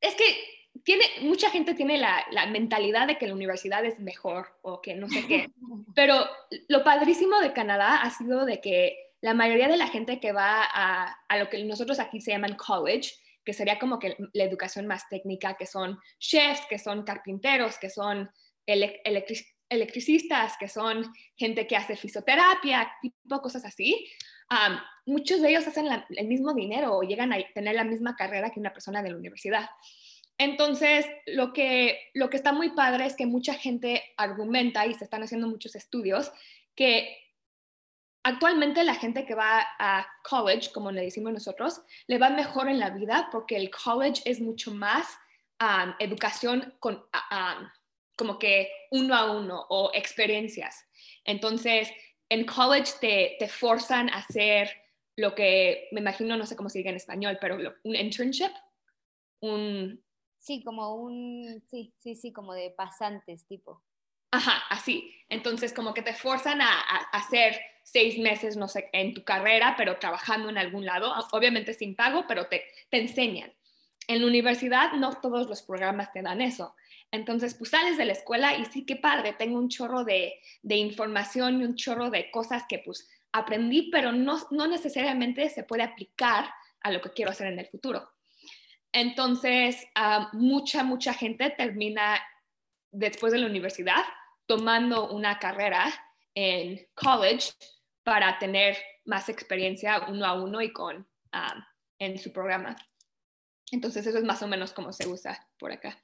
es 0.00 0.14
que 0.14 0.55
tiene, 0.86 1.04
mucha 1.22 1.50
gente 1.50 1.74
tiene 1.74 1.98
la, 1.98 2.46
mentalidad 2.46 3.08
de 3.08 3.18
que 3.18 3.26
la 3.26 3.34
universidad 3.34 3.84
es 3.84 3.98
mejor 3.98 4.46
o 4.62 4.80
que 4.80 4.94
no 4.94 5.08
sé 5.08 5.26
qué, 5.26 5.50
pero 5.96 6.24
lo 6.68 6.84
padrísimo 6.84 7.40
de 7.40 7.52
Canadá 7.52 8.02
ha 8.02 8.10
sido 8.10 8.46
de 8.46 8.60
que 8.60 8.96
la 9.20 9.34
mayoría 9.34 9.66
de 9.66 9.76
la 9.76 9.88
gente 9.88 10.20
que 10.20 10.30
va 10.30 10.62
a, 10.62 11.38
lo 11.38 11.50
que 11.50 11.64
nosotros 11.64 11.98
aquí 11.98 12.20
se 12.20 12.30
llaman 12.30 12.54
college, 12.54 13.14
que 13.44 13.52
sería 13.52 13.80
como 13.80 13.98
que 13.98 14.16
la 14.32 14.44
educación 14.44 14.86
más 14.86 15.08
técnica, 15.08 15.56
que 15.56 15.66
son 15.66 15.98
chefs, 16.20 16.64
que 16.70 16.78
son 16.78 17.02
carpinteros, 17.02 17.78
que 17.78 17.90
son 17.90 18.30
electricistas, 18.64 20.56
que 20.56 20.68
son 20.68 21.12
gente 21.34 21.66
que 21.66 21.76
hace 21.76 21.96
fisioterapia, 21.96 22.92
tipo 23.02 23.40
cosas 23.40 23.64
así, 23.64 24.08
muchos 25.04 25.42
de 25.42 25.50
ellos 25.50 25.66
hacen 25.66 25.86
el 26.10 26.28
mismo 26.28 26.54
dinero 26.54 26.96
o 26.96 27.02
llegan 27.02 27.32
a 27.32 27.38
tener 27.54 27.74
la 27.74 27.84
misma 27.84 28.14
carrera 28.14 28.50
que 28.50 28.60
una 28.60 28.72
persona 28.72 29.02
de 29.02 29.10
la 29.10 29.16
universidad. 29.16 29.68
Entonces, 30.38 31.06
lo 31.26 31.52
que, 31.52 32.10
lo 32.14 32.28
que 32.28 32.36
está 32.36 32.52
muy 32.52 32.70
padre 32.70 33.06
es 33.06 33.16
que 33.16 33.26
mucha 33.26 33.54
gente 33.54 34.02
argumenta 34.16 34.86
y 34.86 34.94
se 34.94 35.04
están 35.04 35.22
haciendo 35.22 35.48
muchos 35.48 35.74
estudios 35.74 36.30
que 36.74 37.16
actualmente 38.22 38.84
la 38.84 38.94
gente 38.94 39.24
que 39.24 39.34
va 39.34 39.66
a 39.78 40.06
college, 40.28 40.72
como 40.72 40.92
le 40.92 41.02
decimos 41.02 41.32
nosotros, 41.32 41.80
le 42.06 42.18
va 42.18 42.28
mejor 42.28 42.68
en 42.68 42.78
la 42.78 42.90
vida 42.90 43.28
porque 43.32 43.56
el 43.56 43.70
college 43.70 44.22
es 44.24 44.40
mucho 44.40 44.74
más 44.74 45.06
educación 46.00 46.74
con, 46.80 47.06
como 48.14 48.38
que 48.38 48.70
uno 48.90 49.14
a 49.14 49.32
uno 49.32 49.64
o 49.70 49.90
experiencias. 49.94 50.84
Entonces, 51.24 51.88
en 52.28 52.44
college 52.44 52.92
te, 53.00 53.36
te 53.38 53.48
forzan 53.48 54.10
a 54.10 54.18
hacer 54.18 54.70
lo 55.16 55.34
que 55.34 55.88
me 55.92 56.00
imagino, 56.00 56.36
no 56.36 56.44
sé 56.44 56.56
cómo 56.56 56.68
se 56.68 56.78
diga 56.78 56.90
en 56.90 56.96
español, 56.96 57.38
pero 57.40 57.56
un 57.84 57.96
internship, 57.96 58.52
un, 59.40 60.04
Sí, 60.46 60.62
como 60.62 60.94
un, 60.94 61.60
sí, 61.68 61.92
sí, 61.98 62.14
sí, 62.14 62.32
como 62.32 62.54
de 62.54 62.70
pasantes, 62.70 63.48
tipo. 63.48 63.82
Ajá, 64.30 64.62
así. 64.70 65.12
Entonces, 65.28 65.72
como 65.72 65.92
que 65.92 66.02
te 66.02 66.14
forzan 66.14 66.60
a, 66.60 66.70
a 66.70 66.98
hacer 67.18 67.60
seis 67.82 68.16
meses, 68.16 68.56
no 68.56 68.68
sé, 68.68 68.88
en 68.92 69.12
tu 69.12 69.24
carrera, 69.24 69.74
pero 69.76 69.98
trabajando 69.98 70.48
en 70.48 70.56
algún 70.56 70.84
lado, 70.84 71.12
obviamente 71.32 71.74
sin 71.74 71.96
pago, 71.96 72.26
pero 72.28 72.46
te, 72.46 72.62
te 72.90 73.00
enseñan. 73.00 73.52
En 74.06 74.20
la 74.20 74.28
universidad 74.28 74.92
no 74.92 75.14
todos 75.14 75.48
los 75.48 75.62
programas 75.62 76.12
te 76.12 76.22
dan 76.22 76.40
eso. 76.40 76.76
Entonces, 77.10 77.56
pues 77.56 77.70
sales 77.70 77.96
de 77.96 78.04
la 78.04 78.12
escuela 78.12 78.56
y 78.56 78.66
sí, 78.66 78.86
qué 78.86 78.94
padre, 78.94 79.32
tengo 79.32 79.58
un 79.58 79.68
chorro 79.68 80.04
de, 80.04 80.40
de 80.62 80.76
información 80.76 81.60
y 81.60 81.64
un 81.64 81.74
chorro 81.74 82.08
de 82.10 82.30
cosas 82.30 82.62
que 82.68 82.78
pues 82.78 83.08
aprendí, 83.32 83.90
pero 83.90 84.12
no, 84.12 84.38
no 84.52 84.68
necesariamente 84.68 85.50
se 85.50 85.64
puede 85.64 85.82
aplicar 85.82 86.50
a 86.82 86.92
lo 86.92 87.00
que 87.00 87.10
quiero 87.10 87.32
hacer 87.32 87.48
en 87.48 87.58
el 87.58 87.66
futuro. 87.66 88.15
Entonces, 88.92 89.86
ah, 89.94 90.30
mucha, 90.32 90.82
mucha 90.84 91.12
gente 91.12 91.50
termina 91.50 92.20
después 92.90 93.32
de 93.32 93.38
la 93.38 93.46
universidad 93.46 94.04
tomando 94.46 95.10
una 95.10 95.38
carrera 95.38 95.92
en 96.34 96.86
college 96.94 97.52
para 98.02 98.38
tener 98.38 98.76
más 99.04 99.28
experiencia 99.28 100.06
uno 100.08 100.24
a 100.24 100.40
uno 100.40 100.60
y 100.62 100.72
con 100.72 101.06
ah, 101.32 101.66
en 101.98 102.18
su 102.18 102.32
programa. 102.32 102.76
Entonces 103.72 104.06
eso 104.06 104.18
es 104.18 104.24
más 104.24 104.42
o 104.42 104.48
menos 104.48 104.72
como 104.72 104.92
se 104.92 105.08
usa 105.08 105.46
por 105.58 105.72
acá. 105.72 105.98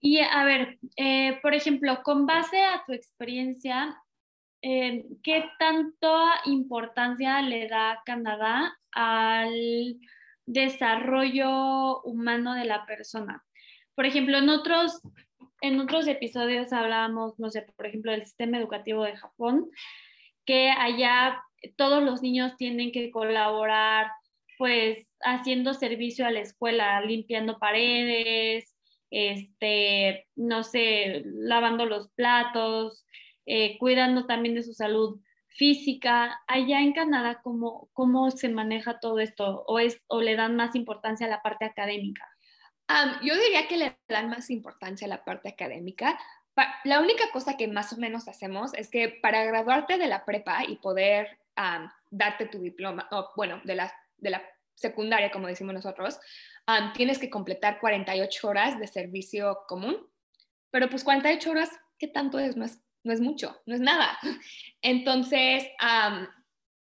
Y 0.00 0.20
a 0.20 0.44
ver, 0.44 0.78
eh, 0.96 1.38
por 1.42 1.54
ejemplo, 1.54 2.02
con 2.02 2.26
base 2.26 2.62
a 2.62 2.84
tu 2.86 2.92
experiencia, 2.92 4.00
eh, 4.62 5.04
¿qué 5.22 5.44
tanta 5.58 6.40
importancia 6.44 7.40
le 7.42 7.68
da 7.68 8.02
Canadá 8.04 8.78
al 8.92 9.98
desarrollo 10.46 12.00
humano 12.02 12.54
de 12.54 12.64
la 12.64 12.86
persona? 12.86 13.44
Por 13.94 14.06
ejemplo, 14.06 14.38
en 14.38 14.48
otros, 14.48 15.00
en 15.60 15.80
otros 15.80 16.06
episodios 16.06 16.72
hablábamos, 16.72 17.38
no 17.38 17.50
sé, 17.50 17.62
por 17.76 17.86
ejemplo, 17.86 18.12
del 18.12 18.24
sistema 18.24 18.58
educativo 18.58 19.04
de 19.04 19.16
Japón, 19.16 19.70
que 20.44 20.70
allá 20.70 21.42
todos 21.76 22.02
los 22.02 22.22
niños 22.22 22.56
tienen 22.56 22.92
que 22.92 23.10
colaborar, 23.10 24.08
pues, 24.58 25.08
haciendo 25.20 25.74
servicio 25.74 26.26
a 26.26 26.30
la 26.30 26.40
escuela, 26.40 27.00
limpiando 27.00 27.58
paredes, 27.58 28.76
este, 29.10 30.26
no 30.36 30.62
sé, 30.62 31.22
lavando 31.24 31.86
los 31.86 32.10
platos, 32.10 33.04
eh, 33.46 33.78
cuidando 33.78 34.26
también 34.26 34.54
de 34.54 34.62
su 34.62 34.72
salud 34.72 35.20
física. 35.56 36.40
Allá 36.46 36.80
en 36.80 36.92
Canadá, 36.92 37.40
¿cómo, 37.42 37.88
cómo 37.92 38.30
se 38.30 38.48
maneja 38.48 39.00
todo 39.00 39.18
esto? 39.18 39.64
¿O, 39.66 39.78
es, 39.78 40.00
¿O 40.06 40.22
le 40.22 40.36
dan 40.36 40.56
más 40.56 40.74
importancia 40.74 41.26
a 41.26 41.30
la 41.30 41.42
parte 41.42 41.64
académica? 41.64 42.28
Yo 43.22 43.34
diría 43.34 43.66
que 43.66 43.76
le 43.76 43.98
dan 44.08 44.30
más 44.30 44.48
importancia 44.50 45.06
a 45.06 45.10
la 45.10 45.24
parte 45.24 45.48
académica. 45.48 46.18
Pa 46.54 46.76
la 46.84 47.00
única 47.00 47.24
cosa 47.32 47.56
que 47.56 47.68
más 47.68 47.92
o 47.92 47.96
menos 47.96 48.28
hacemos 48.28 48.74
es 48.74 48.88
que 48.88 49.08
para 49.08 49.44
graduarte 49.44 49.98
de 49.98 50.06
la 50.06 50.24
prepa 50.24 50.64
y 50.64 50.76
poder 50.76 51.38
um, 51.56 51.88
darte 52.10 52.46
tu 52.46 52.60
diploma, 52.60 53.08
bueno, 53.34 53.60
de 53.64 53.74
la, 53.74 53.92
de 54.18 54.30
la 54.30 54.42
secundaria, 54.74 55.32
como 55.32 55.48
decimos 55.48 55.74
nosotros, 55.74 56.20
tienes 56.94 57.18
que 57.18 57.30
completar 57.30 57.80
48 57.80 58.48
horas 58.48 58.78
de 58.78 58.86
servicio 58.86 59.58
común. 59.66 59.96
Pero 60.70 60.88
pues 60.88 61.04
48 61.04 61.50
horas, 61.50 61.70
¿qué 61.98 62.08
tanto 62.08 62.38
es? 62.38 62.56
No 62.56 62.64
es, 62.64 62.80
no 63.06 63.12
es 63.12 63.20
mucho, 63.20 63.60
no 63.66 63.74
es 63.74 63.80
nada. 63.80 64.18
Entonces, 64.82 65.64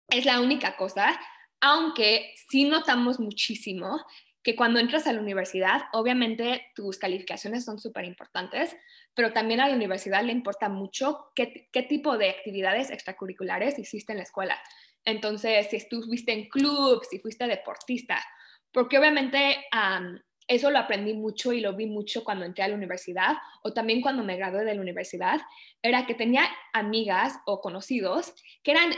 es 0.09 0.25
la 0.25 0.41
única 0.41 0.77
cosa, 0.77 1.19
aunque 1.61 2.35
sí 2.49 2.65
notamos 2.65 3.21
muchísimo 3.21 4.05
que 4.43 4.55
cuando 4.55 4.79
entras 4.79 5.09
a 5.09 5.13
la 5.13 5.21
universidad, 5.21 5.83
obviamente 5.93 6.67
tus 6.77 6.99
calificaciones 6.99 7.65
son 7.65 7.81
súper 7.81 8.05
importantes, 8.05 8.77
pero 9.13 9.33
también 9.33 9.61
a 9.61 9.69
la 9.69 9.75
universidad 9.75 10.23
le 10.23 10.31
importa 10.31 10.69
mucho 10.69 11.33
qué, 11.35 11.69
qué, 11.73 11.83
tipo 11.83 12.17
de 12.17 12.31
actividades 12.31 12.91
extracurriculares 12.91 13.77
hiciste 13.77 14.13
en 14.13 14.19
la 14.19 14.25
escuela. 14.25 14.57
Entonces, 15.05 15.67
si 15.69 15.77
estuviste 15.77 16.33
en 16.33 16.49
club, 16.49 17.03
si 17.11 17.19
fuiste 17.19 17.49
deportista, 17.49 18.25
porque 18.71 18.99
obviamente 18.99 19.57
um, 19.73 20.17
eso 20.49 20.71
lo 20.71 20.79
aprendí 20.79 21.15
mucho 21.15 21.53
y 21.53 21.61
lo 21.61 21.75
vi 21.75 21.87
mucho 21.87 22.23
cuando 22.23 22.45
entré 22.45 22.65
a 22.65 22.69
la 22.69 22.75
universidad 22.75 23.37
o 23.63 23.73
también 23.73 24.01
cuando 24.01 24.23
me 24.23 24.37
gradué 24.37 24.65
de 24.65 24.75
la 24.75 24.81
universidad, 24.81 25.41
era 25.83 26.07
que 26.07 26.15
tenía 26.15 26.49
amigas 26.73 27.39
o 27.47 27.61
conocidos 27.61 28.33
que 28.63 28.71
eran 28.73 28.91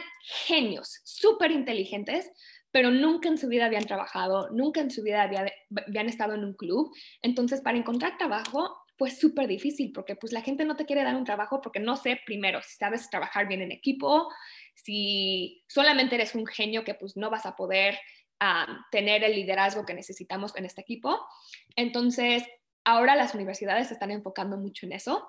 genios, 0.47 1.01
súper 1.05 1.51
inteligentes, 1.51 2.31
pero 2.71 2.91
nunca 2.91 3.29
en 3.29 3.39
su 3.39 3.49
vida 3.49 3.67
habían 3.67 3.87
trabajado, 3.87 4.51
nunca 4.51 4.81
en 4.81 4.91
su 4.91 5.03
vida 5.03 5.23
había, 5.23 5.51
habían 5.87 6.09
estado 6.09 6.35
en 6.35 6.45
un 6.45 6.55
club. 6.55 6.95
Entonces, 7.23 7.63
para 7.63 7.79
encontrar 7.79 8.19
trabajo 8.19 8.77
fue 8.99 9.11
súper 9.11 9.47
difícil 9.47 9.93
porque 9.93 10.17
pues 10.17 10.33
la 10.33 10.43
gente 10.43 10.65
no 10.65 10.75
te 10.75 10.85
quiere 10.85 11.05
dar 11.05 11.15
un 11.15 11.25
trabajo 11.25 11.61
porque 11.63 11.79
no 11.79 11.97
sé 11.97 12.21
primero 12.27 12.61
si 12.63 12.77
sabes 12.77 13.09
trabajar 13.09 13.47
bien 13.47 13.63
en 13.63 13.71
equipo, 13.71 14.29
si 14.75 15.63
solamente 15.69 16.17
eres 16.17 16.35
un 16.35 16.47
genio 16.47 16.83
que 16.83 16.95
pues 16.95 17.17
no 17.17 17.31
vas 17.31 17.47
a 17.47 17.55
poder 17.55 17.97
um, 18.41 18.77
tener 18.91 19.25
el 19.25 19.35
liderazgo 19.35 19.85
que 19.85 19.95
necesitamos 19.95 20.57
en 20.57 20.65
este 20.65 20.81
equipo. 20.81 21.27
Entonces, 21.77 22.45
ahora 22.85 23.17
las 23.17 23.35
universidades 23.35 23.91
están 23.91 24.11
enfocando 24.11 24.57
mucho 24.57 24.87
en 24.87 24.93
eso. 24.93 25.29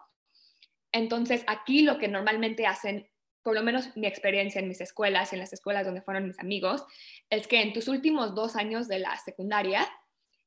Entonces, 0.91 1.43
aquí 1.47 1.81
lo 1.81 1.97
que 1.97 2.07
normalmente 2.07 2.65
hacen 2.65 3.09
por 3.43 3.55
lo 3.55 3.63
menos 3.63 3.95
mi 3.95 4.07
experiencia 4.07 4.59
en 4.59 4.67
mis 4.67 4.81
escuelas 4.81 5.31
y 5.31 5.35
en 5.35 5.39
las 5.39 5.53
escuelas 5.53 5.85
donde 5.85 6.01
fueron 6.01 6.27
mis 6.27 6.39
amigos, 6.39 6.85
es 7.29 7.47
que 7.47 7.61
en 7.61 7.73
tus 7.73 7.87
últimos 7.87 8.35
dos 8.35 8.55
años 8.55 8.87
de 8.87 8.99
la 8.99 9.17
secundaria 9.17 9.87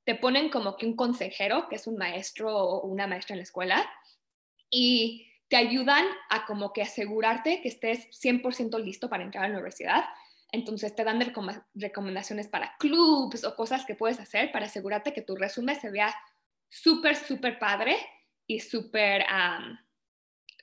te 0.05 0.15
ponen 0.15 0.51
como 0.51 0.77
que 0.77 0.87
un 0.87 0.97
consejero, 0.97 1.69
que 1.69 1.77
es 1.77 1.87
un 1.87 1.97
maestro 1.97 2.57
o 2.57 2.87
una 2.87 3.07
maestra 3.07 3.35
en 3.35 3.39
la 3.39 3.45
escuela, 3.45 3.91
y 4.71 5.29
te 5.49 5.57
ayudan 5.57 6.05
a 6.31 6.45
como 6.47 6.73
que 6.73 6.83
asegurarte 6.83 7.61
que 7.61 7.69
estés 7.69 8.09
100% 8.11 8.79
listo 8.83 9.09
para 9.09 9.23
entrar 9.23 9.45
a 9.45 9.49
la 9.49 9.55
universidad. 9.55 10.05
Entonces 10.53 10.95
te 10.95 11.03
dan 11.03 11.21
recomendaciones 11.75 12.47
para 12.47 12.77
clubs 12.79 13.43
o 13.45 13.57
cosas 13.57 13.87
que 13.87 13.95
puedes 13.95 14.21
hacer 14.21 14.53
para 14.53 14.67
asegurarte 14.67 15.15
que 15.15 15.23
tu 15.23 15.35
resumen 15.35 15.81
se 15.81 15.91
vea 15.91 16.15
súper, 16.69 17.17
súper 17.17 17.59
padre 17.59 17.97
y 18.47 18.61
súper 18.61 19.25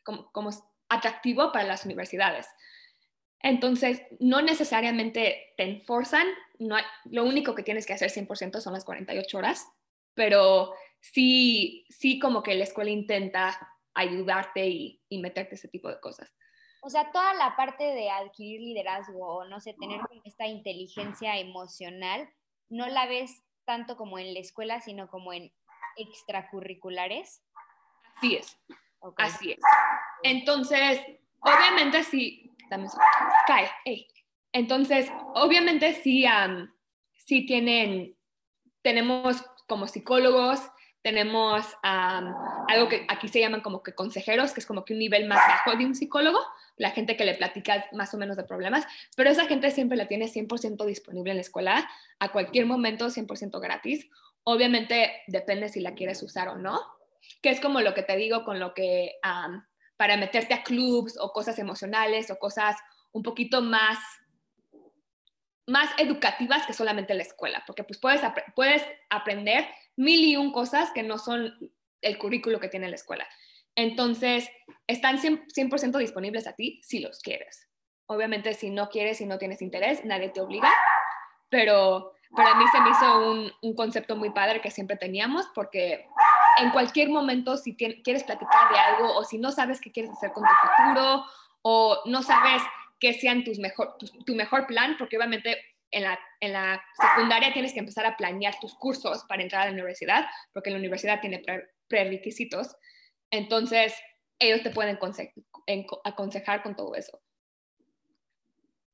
como, 0.03 0.31
como 0.31 0.51
atractivo 0.89 1.51
para 1.51 1.65
las 1.65 1.85
universidades. 1.85 2.47
Entonces, 3.41 4.01
no 4.19 4.41
necesariamente 4.41 5.53
te 5.57 5.63
enforzan, 5.63 6.27
no 6.59 6.75
hay, 6.75 6.83
lo 7.05 7.23
único 7.23 7.55
que 7.55 7.63
tienes 7.63 7.85
que 7.85 7.93
hacer 7.93 8.11
100% 8.11 8.59
son 8.59 8.73
las 8.73 8.85
48 8.85 9.37
horas, 9.37 9.65
pero 10.13 10.73
sí, 10.99 11.85
sí 11.89 12.19
como 12.19 12.43
que 12.43 12.55
la 12.55 12.65
escuela 12.65 12.91
intenta 12.91 13.57
ayudarte 13.93 14.67
y, 14.67 15.01
y 15.09 15.19
meterte 15.19 15.55
ese 15.55 15.67
tipo 15.67 15.89
de 15.89 15.99
cosas. 15.99 16.31
O 16.81 16.89
sea, 16.89 17.11
toda 17.11 17.33
la 17.33 17.55
parte 17.55 17.83
de 17.83 18.09
adquirir 18.09 18.61
liderazgo 18.61 19.19
o 19.19 19.45
no 19.45 19.59
sé, 19.59 19.73
tener 19.73 19.99
esta 20.23 20.47
inteligencia 20.47 21.37
emocional, 21.37 22.29
no 22.69 22.87
la 22.87 23.05
ves 23.05 23.43
tanto 23.65 23.97
como 23.97 24.17
en 24.17 24.33
la 24.33 24.39
escuela, 24.39 24.79
sino 24.81 25.09
como 25.09 25.33
en 25.33 25.51
extracurriculares. 25.97 27.43
Así 28.15 28.35
es. 28.35 28.57
Okay. 28.99 29.25
Así 29.25 29.51
es. 29.51 29.59
Entonces, 30.23 31.01
obviamente 31.39 32.03
sí, 32.03 32.51
también 32.69 32.91
Sky, 32.91 33.65
hey. 33.85 34.07
Entonces, 34.51 35.11
obviamente 35.35 35.93
sí, 35.93 36.25
um, 36.25 36.67
sí 37.13 37.45
tienen, 37.45 38.17
tenemos 38.81 39.43
como 39.67 39.87
psicólogos, 39.87 40.59
tenemos 41.01 41.65
um, 41.83 42.33
algo 42.67 42.89
que 42.89 43.05
aquí 43.07 43.27
se 43.27 43.39
llaman 43.39 43.61
como 43.61 43.83
que 43.83 43.93
consejeros, 43.93 44.51
que 44.51 44.59
es 44.59 44.65
como 44.65 44.83
que 44.83 44.93
un 44.93 44.99
nivel 44.99 45.27
más 45.27 45.39
bajo 45.47 45.77
de 45.77 45.85
un 45.85 45.95
psicólogo, 45.95 46.39
la 46.75 46.91
gente 46.91 47.15
que 47.15 47.25
le 47.25 47.35
platica 47.35 47.85
más 47.93 48.13
o 48.13 48.17
menos 48.17 48.37
de 48.37 48.43
problemas, 48.43 48.85
pero 49.15 49.29
esa 49.29 49.45
gente 49.45 49.71
siempre 49.71 49.97
la 49.97 50.07
tiene 50.07 50.27
100% 50.27 50.85
disponible 50.85 51.31
en 51.31 51.37
la 51.37 51.41
escuela, 51.41 51.89
a 52.19 52.31
cualquier 52.31 52.65
momento 52.65 53.07
100% 53.07 53.59
gratis. 53.61 54.07
Obviamente 54.43 55.23
depende 55.27 55.69
si 55.69 55.79
la 55.79 55.93
quieres 55.93 56.21
usar 56.23 56.49
o 56.49 56.57
no, 56.57 56.81
que 57.41 57.49
es 57.49 57.61
como 57.61 57.81
lo 57.81 57.93
que 57.93 58.03
te 58.03 58.17
digo 58.17 58.43
con 58.43 58.59
lo 58.59 58.73
que 58.73 59.15
um, 59.23 59.61
para 59.97 60.17
meterte 60.17 60.53
a 60.53 60.63
clubs 60.63 61.17
o 61.19 61.31
cosas 61.31 61.59
emocionales 61.59 62.31
o 62.31 62.37
cosas 62.37 62.75
un 63.11 63.23
poquito 63.23 63.61
más 63.61 63.99
más 65.69 65.89
educativas 65.97 66.65
que 66.65 66.73
solamente 66.73 67.13
la 67.13 67.23
escuela, 67.23 67.63
porque 67.65 67.83
pues 67.83 67.99
puedes, 67.99 68.21
puedes 68.55 68.83
aprender 69.09 69.67
mil 69.95 70.23
y 70.23 70.35
un 70.35 70.51
cosas 70.51 70.91
que 70.91 71.03
no 71.03 71.17
son 71.17 71.53
el 72.01 72.17
currículo 72.17 72.59
que 72.59 72.69
tiene 72.69 72.89
la 72.89 72.95
escuela. 72.95 73.27
Entonces, 73.75 74.49
están 74.87 75.19
100%, 75.19 75.77
100 75.77 75.91
disponibles 75.93 76.47
a 76.47 76.53
ti 76.53 76.81
si 76.83 76.99
los 76.99 77.19
quieres. 77.21 77.69
Obviamente, 78.07 78.53
si 78.53 78.69
no 78.71 78.89
quieres 78.89 79.21
y 79.21 79.25
no 79.25 79.37
tienes 79.37 79.61
interés, 79.61 80.03
nadie 80.03 80.29
te 80.29 80.41
obliga, 80.41 80.69
pero 81.49 82.13
para 82.35 82.55
mí 82.55 82.65
se 82.71 82.81
me 82.81 82.89
hizo 82.89 83.29
un, 83.29 83.51
un 83.61 83.75
concepto 83.75 84.15
muy 84.15 84.31
padre 84.31 84.61
que 84.61 84.71
siempre 84.71 84.97
teníamos, 84.97 85.47
porque 85.53 86.07
en 86.57 86.71
cualquier 86.71 87.09
momento, 87.09 87.57
si 87.57 87.75
quieres 87.75 88.23
platicar 88.23 88.71
de 88.71 88.79
algo 88.79 89.15
o 89.15 89.23
si 89.23 89.37
no 89.37 89.51
sabes 89.51 89.79
qué 89.79 89.91
quieres 89.91 90.11
hacer 90.11 90.31
con 90.31 90.43
tu 90.43 90.49
futuro 90.49 91.25
o 91.61 92.01
no 92.05 92.23
sabes 92.23 92.61
qué 92.99 93.13
sean 93.13 93.43
tus 93.43 93.59
mejor, 93.59 93.97
tu, 94.25 94.35
mejor 94.35 94.67
plan, 94.67 94.95
porque 94.97 95.17
obviamente 95.17 95.57
en 95.91 96.03
la, 96.03 96.19
en 96.39 96.53
la, 96.53 96.83
secundaria 96.99 97.53
tienes 97.53 97.73
que 97.73 97.79
empezar 97.79 98.05
a 98.05 98.17
planear 98.17 98.59
tus 98.59 98.75
cursos 98.75 99.25
para 99.27 99.41
entrar 99.41 99.63
a 99.63 99.65
la 99.65 99.73
universidad, 99.73 100.25
porque 100.53 100.69
la 100.69 100.77
universidad 100.77 101.21
tiene 101.21 101.41
prerequisitos. 101.87 102.75
Entonces, 103.31 103.93
ellos 104.39 104.63
te 104.63 104.69
pueden 104.69 104.97
aconsejar 106.03 106.63
con 106.63 106.75
todo 106.75 106.95
eso. 106.95 107.19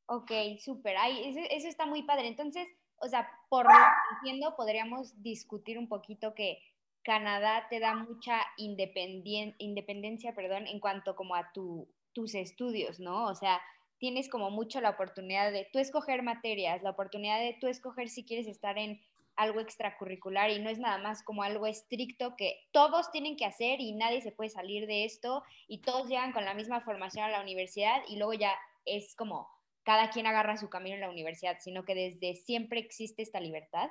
Ok, 0.08 0.32
súper. 0.60 0.96
Eso, 1.26 1.40
eso 1.50 1.68
está 1.68 1.86
muy 1.86 2.04
padre. 2.04 2.28
Entonces, 2.28 2.68
o 2.98 3.08
sea, 3.08 3.30
por 3.50 3.66
lo 3.66 3.72
que 3.72 4.16
entiendo, 4.18 4.56
podríamos 4.56 5.22
discutir 5.22 5.78
un 5.78 5.88
poquito 5.88 6.34
que 6.34 6.60
Canadá 7.04 7.68
te 7.70 7.80
da 7.80 7.96
mucha 7.96 8.42
independencia, 8.58 10.34
perdón, 10.34 10.68
en 10.68 10.80
cuanto 10.80 11.16
como 11.16 11.36
a 11.36 11.52
tu, 11.54 11.88
tus 12.14 12.34
estudios, 12.34 13.00
¿no? 13.00 13.26
O 13.26 13.36
sea, 13.36 13.62
tienes 13.98 14.30
como 14.30 14.52
mucho 14.52 14.82
la 14.82 14.92
oportunidad 14.92 15.52
de 15.52 15.68
tú 15.72 15.80
escoger 15.80 16.24
materias, 16.24 16.84
la 16.84 16.92
oportunidad 16.92 17.40
de 17.40 17.58
tú 17.60 17.68
escoger 17.68 18.10
si 18.10 18.26
quieres 18.26 18.48
estar 18.48 18.78
en 18.78 19.02
algo 19.36 19.60
extracurricular 19.60 20.50
y 20.50 20.60
no 20.60 20.70
es 20.70 20.80
nada 20.80 20.98
más 20.98 21.24
como 21.24 21.44
algo 21.44 21.68
estricto 21.68 22.36
que 22.38 22.68
todos 22.72 23.12
tienen 23.12 23.36
que 23.36 23.46
hacer 23.46 23.82
y 23.82 23.94
nadie 23.94 24.22
se 24.22 24.32
puede 24.32 24.50
salir 24.50 24.88
de 24.88 25.06
esto 25.06 25.44
y 25.68 25.82
todos 25.82 26.08
llegan 26.08 26.32
con 26.32 26.46
la 26.46 26.54
misma 26.54 26.82
formación 26.82 27.26
a 27.26 27.30
la 27.30 27.42
universidad 27.42 28.02
y 28.08 28.18
luego 28.18 28.34
ya 28.34 28.54
es 28.86 29.16
como 29.16 29.50
cada 29.84 30.10
quien 30.10 30.26
agarra 30.26 30.58
su 30.58 30.70
camino 30.70 30.96
en 30.96 31.02
la 31.02 31.10
universidad, 31.10 31.58
sino 31.60 31.86
que 31.86 31.96
desde 31.96 32.36
siempre 32.36 32.80
existe 32.80 33.22
esta 33.22 33.40
libertad. 33.40 33.90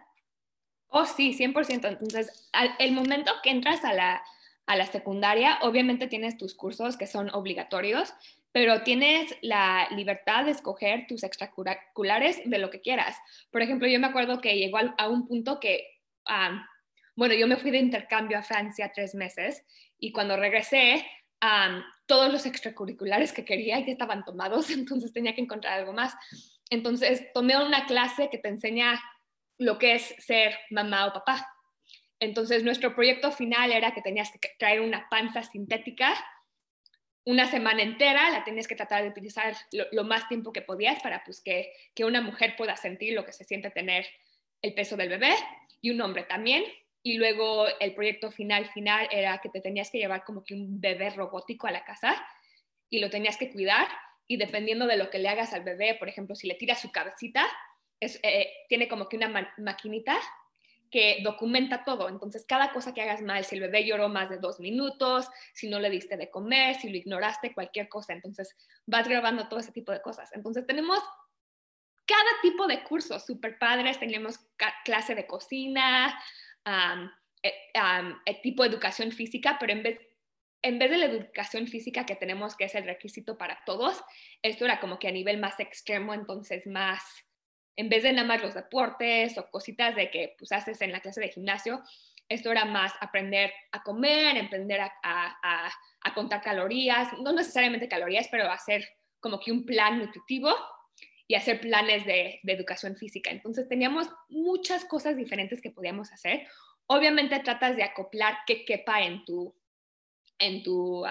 Oh, 0.89 1.07
sí, 1.07 1.33
100%. 1.33 1.89
Entonces, 1.89 2.51
el 2.79 2.93
momento 2.93 3.33
que 3.43 3.51
entras 3.51 3.85
a 3.85 3.93
la, 3.93 4.23
a 4.67 4.77
la 4.77 4.87
secundaria, 4.87 5.59
obviamente 5.63 6.09
tienes 6.09 6.37
tus 6.37 6.55
cursos 6.55 6.97
que 6.97 7.07
son 7.07 7.31
obligatorios, 7.31 8.13
pero 8.55 8.83
tienes 8.83 9.37
la 9.43 9.89
libertad 9.91 10.45
de 10.45 10.53
escoger 10.53 11.09
tus 11.09 11.25
extracurriculares 11.25 12.41
de 12.45 12.59
lo 12.59 12.71
que 12.71 12.81
quieras. 12.81 13.19
Por 13.51 13.63
ejemplo, 13.63 13.89
yo 13.89 13.99
me 13.99 14.07
acuerdo 14.07 14.41
que 14.41 14.57
llegó 14.57 14.79
a 14.97 15.09
un 15.09 15.27
punto 15.27 15.59
que, 15.59 15.85
bueno, 17.17 17.35
yo 17.35 17.49
me 17.49 17.57
fui 17.57 17.73
de 17.73 17.79
intercambio 17.79 18.39
a 18.39 18.45
Francia 18.45 18.93
tres 18.95 19.17
meses 19.17 19.65
y 19.99 20.13
cuando 20.13 20.37
regresé, 20.37 21.05
todos 22.07 22.33
los 22.33 22.47
extracurriculares 22.47 23.33
que 23.33 23.45
quería 23.45 23.81
ya 23.81 23.91
estaban 23.91 24.25
tomados, 24.25 24.71
entonces 24.71 25.13
tenía 25.13 25.35
que 25.35 25.43
encontrar 25.43 25.81
algo 25.81 25.93
más. 25.93 26.15
Entonces 26.71 27.27
tomé 27.35 27.57
una 27.57 27.87
clase 27.87 28.29
que 28.31 28.39
te 28.39 28.51
enseña 28.51 29.03
lo 29.59 29.79
que 29.79 29.97
es 29.97 30.15
ser 30.19 30.57
mamá 30.71 31.07
o 31.07 31.13
papá. 31.13 31.45
Entonces, 32.21 32.63
nuestro 32.63 32.95
proyecto 32.95 33.33
final 33.33 33.73
era 33.73 33.93
que 33.93 34.01
tenías 34.01 34.31
que 34.31 34.51
traer 34.61 34.81
una 34.81 35.09
panza 35.11 35.43
sintética 35.43 36.15
una 37.27 37.51
semana 37.51 37.83
entera, 37.83 38.31
la 38.31 38.45
tenías 38.45 38.69
que 38.69 38.77
tratar 38.77 39.03
de 39.03 39.09
utilizar 39.09 39.55
lo, 39.73 40.05
más 40.05 40.29
tiempo 40.29 40.53
que 40.53 40.63
podías 40.63 41.03
para 41.03 41.25
pues, 41.25 41.41
que, 41.41 41.73
que, 41.95 42.05
una 42.05 42.21
mujer 42.21 42.55
pueda 42.57 42.77
sentir 42.77 43.15
lo 43.15 43.25
que 43.25 43.33
se 43.33 43.45
siente 43.45 43.71
tener 43.71 44.07
el 44.61 44.75
peso 44.75 44.97
del 44.97 45.09
bebé 45.09 45.35
y 45.81 45.91
un 45.91 46.01
hombre 46.01 46.25
también. 46.25 46.65
Y 47.03 47.19
luego 47.19 47.67
el 47.81 47.95
proyecto 47.95 48.31
final, 48.31 48.67
final 48.67 49.09
era 49.11 49.39
que 49.39 49.49
te 49.49 49.61
tenías 49.61 49.91
que 49.91 49.99
llevar 49.99 50.25
como 50.25 50.45
que 50.45 50.55
un 50.55 50.81
bebé 50.81 51.11
robótico 51.11 51.67
a 51.67 51.71
la 51.71 51.85
casa 51.85 52.27
y 52.89 53.01
lo 53.01 53.11
tenías 53.11 53.37
que 53.37 53.51
cuidar 53.51 53.89
y 54.27 54.37
dependiendo 54.37 54.87
de 54.87 54.97
lo 54.97 55.11
que 55.11 55.19
le 55.19 55.29
hagas 55.29 55.53
al 55.53 55.65
bebé, 55.65 55.95
por 55.95 56.09
ejemplo, 56.09 56.35
si 56.35 56.47
le 56.47 56.55
tiras 56.55 56.81
su 56.81 56.91
cabecita, 56.91 57.47
eh, 58.01 58.51
tiene 58.69 58.89
como 58.89 59.09
que 59.09 59.17
una 59.17 59.53
maquinita 59.59 60.19
que 60.95 61.19
documenta 61.25 61.83
todo. 61.83 62.09
Entonces, 62.09 62.45
cada 62.47 62.73
cosa 62.73 62.95
que 62.95 63.03
hagas 63.03 63.21
mal, 63.21 63.45
si 63.45 63.57
el 63.57 63.63
bebé 63.63 63.85
lloró 63.85 64.09
más 64.09 64.31
de 64.31 64.39
dos 64.39 64.61
minutos, 64.61 65.29
si 65.53 65.69
no 65.69 65.81
le 65.81 65.91
diste 65.91 66.17
de 66.17 66.31
comer, 66.31 66.77
si 66.77 66.89
lo 66.89 66.97
ignoraste, 66.97 67.53
cualquier 67.53 67.89
cosa. 67.89 68.13
Entonces, 68.13 68.57
vas 68.87 69.09
grabando 69.09 69.49
todo 69.49 69.59
ese 69.59 69.73
tipo 69.73 69.91
de 69.91 70.01
cosas. 70.01 70.31
Entonces, 70.35 70.65
tenemos 70.69 71.01
cada 72.07 72.31
tipo 72.43 72.69
de 72.69 72.85
cursos 72.85 73.27
súper 73.27 73.59
padres. 73.59 73.99
Tenemos 73.99 74.39
clase 74.85 75.17
de 75.17 75.27
cocina, 75.27 76.17
el 76.63 78.41
tipo 78.41 78.63
de 78.63 78.69
educación 78.69 79.11
física, 79.11 79.57
pero 79.59 79.73
en 79.73 79.83
vez, 79.83 80.01
en 80.63 80.79
vez 80.79 80.93
de 80.93 80.99
la 80.99 81.07
educación 81.07 81.67
física 81.67 82.07
que 82.07 82.15
tenemos, 82.15 82.55
que 82.55 82.67
es 82.67 82.75
el 82.77 82.85
requisito 82.85 83.37
para 83.37 83.59
todos, 83.67 84.01
esto 84.43 84.65
era 84.65 84.79
como 84.79 85.01
que 85.01 85.09
a 85.09 85.13
nivel 85.13 85.39
más 85.39 85.59
extremo, 85.59 86.15
entonces 86.15 86.69
más 86.69 87.03
en 87.77 87.89
vez 87.89 88.03
de 88.03 88.13
nada 88.13 88.27
más 88.27 88.43
los 88.43 88.55
deportes 88.55 89.37
o 89.39 89.51
cositas 89.51 89.97
de 89.97 90.11
que 90.11 90.35
pues 90.39 90.53
haces 90.53 90.81
en 90.81 90.93
la 90.93 91.01
clase 91.01 91.21
de 91.21 91.29
gimnasio, 91.29 91.83
esto 92.29 92.51
era 92.51 92.65
más 92.65 92.93
aprender 93.01 93.53
a 93.73 93.83
comer, 93.83 94.39
aprender 94.39 94.81
a, 94.81 95.71
contar 96.15 96.41
calorías, 96.43 97.13
no 97.21 97.33
necesariamente 97.33 97.89
calorías, 97.89 98.29
pero 98.31 98.51
hacer 98.51 98.89
como 99.21 99.41
que 99.41 99.53
un 99.53 99.67
plan 99.67 99.99
nutritivo 99.99 100.55
y 101.27 101.35
hacer 101.35 101.61
planes 101.61 102.05
de, 102.07 102.41
de, 102.43 102.53
educación 102.53 102.97
física. 102.97 103.31
Entonces 103.31 103.69
teníamos 103.69 104.09
muchas 104.29 104.85
cosas 104.85 105.17
diferentes 105.17 105.61
que 105.61 105.71
podíamos 105.71 106.13
hacer. 106.13 106.47
Obviamente 106.87 107.41
tratas 107.41 107.77
de 107.77 107.83
acoplar 107.83 108.37
qué 108.47 108.65
quepa 108.65 109.03
en 109.03 109.25
tu, 109.25 109.55
en 110.39 110.63
tu 110.63 111.05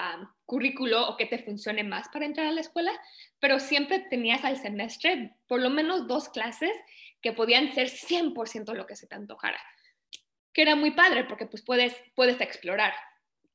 currículo 0.46 1.08
o 1.08 1.18
que 1.18 1.26
te 1.26 1.40
funcione 1.40 1.84
más 1.84 2.10
para 2.10 2.26
entrar 2.26 2.48
a 2.48 2.52
la 2.52 2.62
escuela, 2.62 2.92
pero 3.40 3.60
siempre 3.60 4.00
tenías 4.10 4.44
al 4.44 4.58
semestre 4.58 5.36
por 5.48 5.62
lo 5.62 5.70
menos 5.70 6.08
dos 6.08 6.30
clases 6.30 6.74
que 7.22 7.34
podían 7.34 7.74
ser 7.74 7.88
100% 7.88 8.74
lo 8.74 8.86
que 8.86 8.96
se 8.96 9.08
te 9.08 9.16
antojara, 9.16 9.62
que 10.54 10.62
era 10.62 10.76
muy 10.76 10.92
padre 10.92 11.24
porque 11.24 11.46
pues 11.46 11.64
puedes, 11.64 11.96
puedes 12.16 12.40
explorar, 12.42 12.94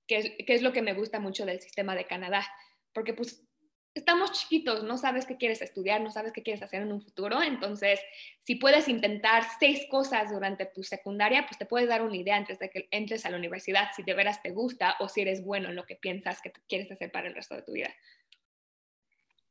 que 0.07 0.37
que 0.47 0.55
es 0.55 0.63
lo 0.63 0.73
que 0.73 0.83
me 0.83 0.95
gusta 0.95 1.21
mucho 1.21 1.45
del 1.45 1.61
sistema 1.61 1.95
de 1.95 2.07
Canadá, 2.07 2.47
porque 2.93 3.13
pues 3.13 3.48
estamos 3.95 4.33
chiquitos, 4.33 4.85
no 4.85 4.97
sabes 4.97 5.27
qué 5.27 5.37
quieres 5.37 5.61
estudiar, 5.63 6.01
no 6.01 6.11
sabes 6.11 6.33
qué 6.33 6.43
quieres 6.43 6.63
hacer 6.63 6.83
en 6.83 6.93
un 6.93 7.03
futuro, 7.03 7.43
entonces 7.43 8.01
si 8.43 8.55
puedes 8.55 8.89
intentar 8.89 9.45
seis 9.59 9.87
cosas 9.91 10.31
durante 10.31 10.67
tu 10.67 10.83
secundaria, 10.83 11.45
pues 11.47 11.59
te 11.59 11.67
puedes 11.67 11.89
dar 11.89 12.03
una 12.03 12.17
idea 12.17 12.37
antes 12.37 12.59
de 12.59 12.71
que 12.71 12.89
entres 12.91 13.27
a 13.27 13.31
la 13.31 13.37
universidad 13.37 13.89
si 13.95 14.03
de 14.03 14.15
veras 14.15 14.43
te 14.43 14.51
gusta 14.51 14.97
o 15.01 15.09
si 15.09 15.23
eres 15.23 15.45
bueno 15.45 15.69
en 15.69 15.77
lo 15.77 15.85
que 15.85 15.97
piensas 15.97 16.41
que 16.41 16.53
quieres 16.69 16.91
hacer 16.91 17.11
para 17.11 17.29
el 17.29 17.35
resto 17.35 17.55
de 17.57 17.63
tu 17.63 17.73
vida. 17.73 17.91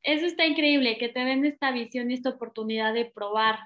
Eso 0.02 0.26
está 0.26 0.46
increíble, 0.46 0.96
que 0.96 1.08
te 1.08 1.20
den 1.20 1.44
esta 1.44 1.70
visión 1.70 2.10
y 2.10 2.14
esta 2.14 2.30
oportunidad 2.30 2.94
de 2.94 3.04
probar, 3.04 3.58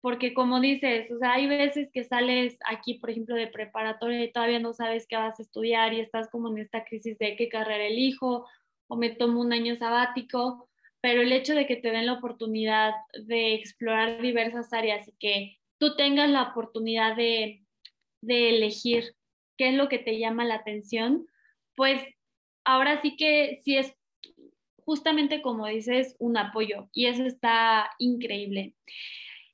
porque 0.00 0.34
como 0.34 0.60
dices, 0.60 1.10
o 1.10 1.18
sea, 1.18 1.34
hay 1.34 1.46
veces 1.46 1.90
que 1.92 2.04
sales 2.04 2.58
aquí, 2.66 2.94
por 2.94 3.10
ejemplo, 3.10 3.34
de 3.34 3.46
preparatoria 3.46 4.22
y 4.22 4.32
todavía 4.32 4.58
no 4.58 4.74
sabes 4.74 5.06
qué 5.08 5.16
vas 5.16 5.38
a 5.38 5.42
estudiar 5.42 5.94
y 5.94 6.00
estás 6.00 6.28
como 6.28 6.48
en 6.48 6.58
esta 6.58 6.84
crisis 6.84 7.16
de 7.18 7.36
qué 7.36 7.48
carrera 7.48 7.84
elijo 7.84 8.46
o 8.88 8.96
me 8.96 9.10
tomo 9.10 9.40
un 9.40 9.52
año 9.52 9.76
sabático, 9.76 10.68
pero 11.00 11.22
el 11.22 11.32
hecho 11.32 11.54
de 11.54 11.66
que 11.66 11.76
te 11.76 11.90
den 11.90 12.06
la 12.06 12.14
oportunidad 12.14 12.92
de 13.26 13.54
explorar 13.54 14.20
diversas 14.20 14.72
áreas 14.72 15.06
y 15.08 15.12
que 15.18 15.58
tú 15.78 15.96
tengas 15.96 16.30
la 16.30 16.42
oportunidad 16.42 17.16
de, 17.16 17.62
elegir 18.22 19.14
qué 19.56 19.68
es 19.68 19.74
lo 19.74 19.88
que 19.88 19.98
te 19.98 20.18
llama 20.18 20.44
la 20.44 20.56
atención, 20.56 21.26
pues 21.76 22.02
ahora 22.64 23.00
sí 23.02 23.16
que 23.16 23.60
sí 23.62 23.76
es 23.76 23.94
justamente 24.84 25.42
como 25.42 25.66
dices, 25.66 26.16
un 26.18 26.36
apoyo 26.36 26.88
y 26.92 27.06
eso 27.06 27.24
está 27.24 27.90
increíble. 27.98 28.74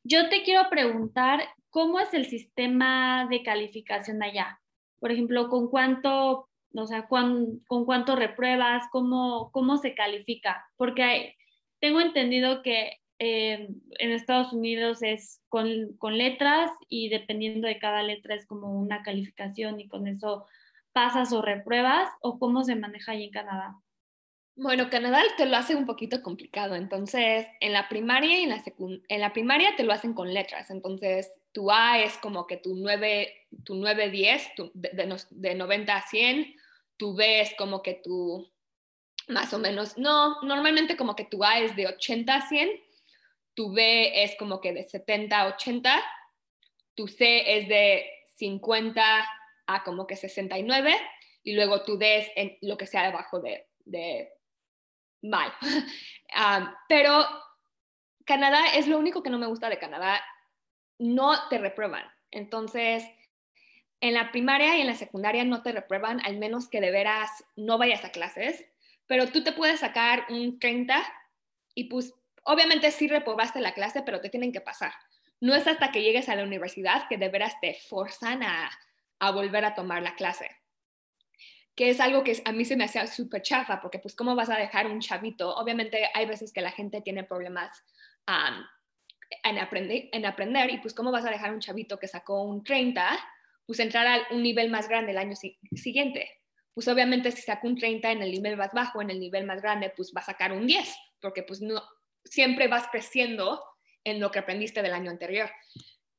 Yo 0.04 0.28
te 0.28 0.42
quiero 0.42 0.68
preguntar, 0.68 1.48
¿cómo 1.70 1.98
es 2.00 2.12
el 2.12 2.26
sistema 2.26 3.26
de 3.30 3.42
calificación 3.42 4.22
allá? 4.22 4.60
Por 5.00 5.10
ejemplo, 5.10 5.48
¿con 5.48 5.68
cuánto 5.68 6.48
o 6.74 6.86
sea, 6.86 7.06
con 7.06 7.60
cuánto 7.66 8.16
repruebas, 8.16 8.84
cómo, 8.90 9.50
cómo 9.52 9.76
se 9.76 9.94
califica, 9.94 10.64
porque 10.76 11.36
tengo 11.80 12.00
entendido 12.00 12.62
que 12.62 12.98
eh, 13.18 13.68
en 13.98 14.10
Estados 14.10 14.52
Unidos 14.52 15.02
es 15.02 15.40
con, 15.48 15.96
con, 15.98 16.18
letras 16.18 16.72
y 16.88 17.08
dependiendo 17.08 17.68
de 17.68 17.78
cada 17.78 18.02
letra 18.02 18.34
es 18.34 18.46
como 18.46 18.72
una 18.80 19.02
calificación 19.02 19.78
y 19.78 19.86
con 19.86 20.08
eso 20.08 20.46
pasas 20.92 21.32
o 21.32 21.40
repruebas 21.40 22.08
o 22.20 22.40
cómo 22.40 22.64
se 22.64 22.74
maneja 22.74 23.12
ahí 23.12 23.24
en 23.24 23.30
Canadá. 23.30 23.76
Bueno, 24.56 24.90
Canadá 24.90 25.22
te 25.36 25.46
lo 25.46 25.56
hace 25.56 25.76
un 25.76 25.86
poquito 25.86 26.20
complicado, 26.20 26.74
entonces 26.74 27.46
en 27.60 27.72
la 27.72 27.88
primaria 27.88 28.40
y 28.40 28.42
en 28.42 28.50
la, 28.50 28.62
en 29.08 29.20
la 29.20 29.32
primaria 29.32 29.76
te 29.76 29.84
lo 29.84 29.92
hacen 29.92 30.14
con 30.14 30.34
letras, 30.34 30.70
entonces 30.70 31.32
tu 31.52 31.70
A 31.70 32.00
es 32.00 32.18
como 32.18 32.46
que 32.46 32.56
tu 32.56 32.74
9, 32.74 33.32
tu 33.64 33.76
9 33.76 34.10
10, 34.10 34.48
de, 34.74 34.90
de, 34.94 35.16
de 35.30 35.54
90 35.54 35.96
a 35.96 36.02
100, 36.02 36.54
tu 37.02 37.16
B 37.16 37.40
es 37.40 37.52
como 37.58 37.82
que 37.82 37.94
tu, 37.94 38.48
más 39.26 39.52
o 39.52 39.58
menos, 39.58 39.98
no, 39.98 40.40
normalmente 40.42 40.96
como 40.96 41.16
que 41.16 41.24
tu 41.24 41.42
A 41.42 41.58
es 41.58 41.74
de 41.74 41.88
80 41.88 42.32
a 42.32 42.48
100, 42.48 42.70
tu 43.54 43.72
B 43.72 44.22
es 44.22 44.36
como 44.36 44.60
que 44.60 44.72
de 44.72 44.84
70 44.84 45.40
a 45.40 45.48
80, 45.48 46.00
tu 46.94 47.08
C 47.08 47.58
es 47.58 47.66
de 47.66 48.08
50 48.36 49.28
a 49.66 49.82
como 49.82 50.06
que 50.06 50.14
69 50.14 50.94
y 51.42 51.54
luego 51.54 51.82
tu 51.82 51.98
D 51.98 52.18
es 52.18 52.30
en 52.36 52.56
lo 52.60 52.78
que 52.78 52.86
sea 52.86 53.02
debajo 53.02 53.40
de, 53.40 53.66
de 53.84 54.30
mal. 55.22 55.52
Pero 56.88 57.26
Canadá 58.24 58.76
es 58.76 58.86
lo 58.86 58.96
único 58.96 59.24
que 59.24 59.30
no 59.30 59.40
me 59.40 59.48
gusta 59.48 59.68
de 59.68 59.80
Canadá, 59.80 60.22
no 61.00 61.48
te 61.48 61.58
reprueban. 61.58 62.04
Entonces, 62.30 63.02
en 64.02 64.14
la 64.14 64.32
primaria 64.32 64.76
y 64.76 64.80
en 64.80 64.88
la 64.88 64.96
secundaria 64.96 65.44
no 65.44 65.62
te 65.62 65.70
reprueban, 65.70 66.20
al 66.26 66.36
menos 66.36 66.68
que 66.68 66.80
de 66.80 66.90
veras 66.90 67.30
no 67.54 67.78
vayas 67.78 68.04
a 68.04 68.10
clases, 68.10 68.66
pero 69.06 69.28
tú 69.28 69.44
te 69.44 69.52
puedes 69.52 69.78
sacar 69.78 70.26
un 70.28 70.58
30 70.58 71.00
y 71.76 71.84
pues 71.84 72.12
obviamente 72.42 72.90
sí 72.90 73.06
reprobaste 73.06 73.60
la 73.60 73.74
clase, 73.74 74.02
pero 74.02 74.20
te 74.20 74.28
tienen 74.28 74.52
que 74.52 74.60
pasar. 74.60 74.92
No 75.40 75.54
es 75.54 75.68
hasta 75.68 75.92
que 75.92 76.02
llegues 76.02 76.28
a 76.28 76.34
la 76.34 76.42
universidad 76.42 77.06
que 77.08 77.16
de 77.16 77.28
veras 77.28 77.54
te 77.60 77.74
forzan 77.74 78.42
a, 78.42 78.70
a 79.20 79.30
volver 79.30 79.64
a 79.64 79.76
tomar 79.76 80.02
la 80.02 80.16
clase. 80.16 80.50
Que 81.76 81.88
es 81.88 82.00
algo 82.00 82.24
que 82.24 82.42
a 82.44 82.50
mí 82.50 82.64
se 82.64 82.76
me 82.76 82.84
hacía 82.84 83.06
súper 83.06 83.42
chafa, 83.42 83.80
porque 83.80 84.00
pues 84.00 84.16
cómo 84.16 84.34
vas 84.34 84.50
a 84.50 84.56
dejar 84.56 84.88
un 84.88 84.98
chavito. 84.98 85.54
Obviamente 85.54 86.10
hay 86.12 86.26
veces 86.26 86.52
que 86.52 86.60
la 86.60 86.72
gente 86.72 87.02
tiene 87.02 87.22
problemas 87.22 87.84
en, 89.44 89.58
aprender, 89.58 90.08
en 90.12 90.26
aprender 90.26 90.70
y 90.70 90.78
pues 90.78 90.92
cómo 90.92 91.12
vas 91.12 91.24
a 91.24 91.30
dejar 91.30 91.54
un 91.54 91.60
chavito 91.60 92.00
que 92.00 92.08
sacó 92.08 92.42
un 92.42 92.64
30, 92.64 93.08
pues 93.72 93.80
entrar 93.80 94.06
a 94.06 94.34
un 94.34 94.42
nivel 94.42 94.68
más 94.68 94.86
grande 94.86 95.12
el 95.12 95.16
año 95.16 95.34
siguiente. 95.34 96.28
Pues 96.74 96.88
obviamente 96.88 97.30
si 97.30 97.40
sacó 97.40 97.68
un 97.68 97.78
30 97.78 98.12
en 98.12 98.22
el 98.22 98.30
nivel 98.30 98.58
más 98.58 98.70
bajo, 98.74 99.00
en 99.00 99.08
el 99.08 99.18
nivel 99.18 99.46
más 99.46 99.62
grande, 99.62 99.90
pues 99.96 100.12
va 100.14 100.20
a 100.20 100.24
sacar 100.24 100.52
un 100.52 100.66
10, 100.66 100.94
porque 101.22 101.42
pues 101.42 101.62
no, 101.62 101.82
siempre 102.22 102.68
vas 102.68 102.88
creciendo 102.92 103.64
en 104.04 104.20
lo 104.20 104.30
que 104.30 104.40
aprendiste 104.40 104.82
del 104.82 104.92
año 104.92 105.10
anterior. 105.10 105.50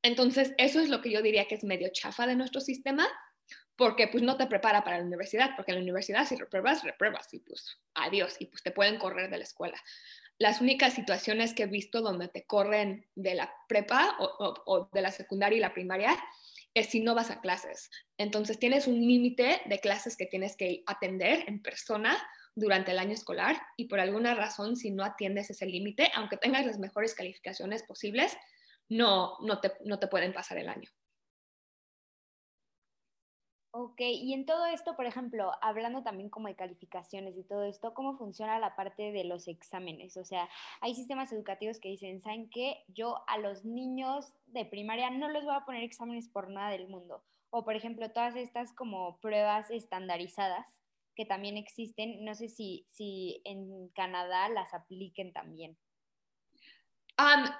Entonces, 0.02 0.52
eso 0.58 0.80
es 0.80 0.88
lo 0.88 1.00
que 1.00 1.12
yo 1.12 1.22
diría 1.22 1.46
que 1.46 1.54
es 1.54 1.62
medio 1.62 1.90
chafa 1.92 2.26
de 2.26 2.34
nuestro 2.34 2.60
sistema, 2.60 3.06
porque 3.76 4.08
pues 4.08 4.24
no 4.24 4.36
te 4.36 4.48
prepara 4.48 4.82
para 4.82 4.98
la 4.98 5.04
universidad, 5.04 5.50
porque 5.54 5.70
en 5.70 5.78
la 5.78 5.82
universidad 5.84 6.26
si 6.26 6.34
repruebas, 6.34 6.82
repruebas 6.82 7.32
y 7.34 7.38
pues 7.38 7.78
adiós, 7.94 8.34
y 8.40 8.46
pues 8.46 8.64
te 8.64 8.72
pueden 8.72 8.98
correr 8.98 9.30
de 9.30 9.38
la 9.38 9.44
escuela. 9.44 9.80
Las 10.38 10.60
únicas 10.60 10.94
situaciones 10.94 11.54
que 11.54 11.62
he 11.62 11.66
visto 11.66 12.00
donde 12.00 12.26
te 12.26 12.46
corren 12.46 13.06
de 13.14 13.36
la 13.36 13.54
prepa 13.68 14.16
o, 14.18 14.54
o 14.66 14.88
de 14.92 15.02
la 15.02 15.12
secundaria 15.12 15.58
y 15.58 15.60
la 15.60 15.72
primaria 15.72 16.18
es 16.74 16.88
si 16.88 17.00
no 17.00 17.14
vas 17.14 17.30
a 17.30 17.40
clases. 17.40 17.90
Entonces 18.18 18.58
tienes 18.58 18.86
un 18.86 19.00
límite 19.00 19.62
de 19.66 19.78
clases 19.78 20.16
que 20.16 20.26
tienes 20.26 20.56
que 20.56 20.82
atender 20.86 21.44
en 21.46 21.62
persona 21.62 22.16
durante 22.56 22.90
el 22.90 22.98
año 22.98 23.12
escolar 23.12 23.60
y 23.76 23.86
por 23.86 24.00
alguna 24.00 24.34
razón 24.34 24.76
si 24.76 24.90
no 24.90 25.04
atiendes 25.04 25.50
ese 25.50 25.66
límite, 25.66 26.10
aunque 26.14 26.36
tengas 26.36 26.66
las 26.66 26.78
mejores 26.78 27.14
calificaciones 27.14 27.82
posibles, 27.84 28.36
no, 28.88 29.38
no, 29.40 29.60
te, 29.60 29.72
no 29.84 29.98
te 29.98 30.08
pueden 30.08 30.32
pasar 30.32 30.58
el 30.58 30.68
año. 30.68 30.90
Ok, 33.76 34.00
y 34.02 34.34
en 34.34 34.46
todo 34.46 34.66
esto, 34.66 34.94
por 34.94 35.04
ejemplo, 35.04 35.50
hablando 35.60 36.04
también 36.04 36.30
como 36.30 36.46
de 36.46 36.54
calificaciones 36.54 37.36
y 37.36 37.42
todo 37.42 37.64
esto, 37.64 37.92
¿cómo 37.92 38.16
funciona 38.16 38.60
la 38.60 38.76
parte 38.76 39.10
de 39.10 39.24
los 39.24 39.48
exámenes? 39.48 40.16
O 40.16 40.24
sea, 40.24 40.48
hay 40.80 40.94
sistemas 40.94 41.32
educativos 41.32 41.80
que 41.80 41.88
dicen, 41.88 42.20
¿saben 42.20 42.48
qué? 42.50 42.84
Yo 42.86 43.24
a 43.26 43.36
los 43.36 43.64
niños 43.64 44.32
de 44.46 44.64
primaria 44.64 45.10
no 45.10 45.28
les 45.28 45.42
voy 45.44 45.56
a 45.56 45.64
poner 45.64 45.82
exámenes 45.82 46.28
por 46.28 46.50
nada 46.50 46.70
del 46.70 46.86
mundo. 46.86 47.24
O, 47.50 47.64
por 47.64 47.74
ejemplo, 47.74 48.12
todas 48.12 48.36
estas 48.36 48.72
como 48.72 49.18
pruebas 49.18 49.68
estandarizadas 49.72 50.78
que 51.16 51.26
también 51.26 51.56
existen, 51.56 52.24
no 52.24 52.36
sé 52.36 52.50
si, 52.50 52.86
si 52.88 53.42
en 53.42 53.88
Canadá 53.88 54.48
las 54.50 54.72
apliquen 54.72 55.32
también. 55.32 55.76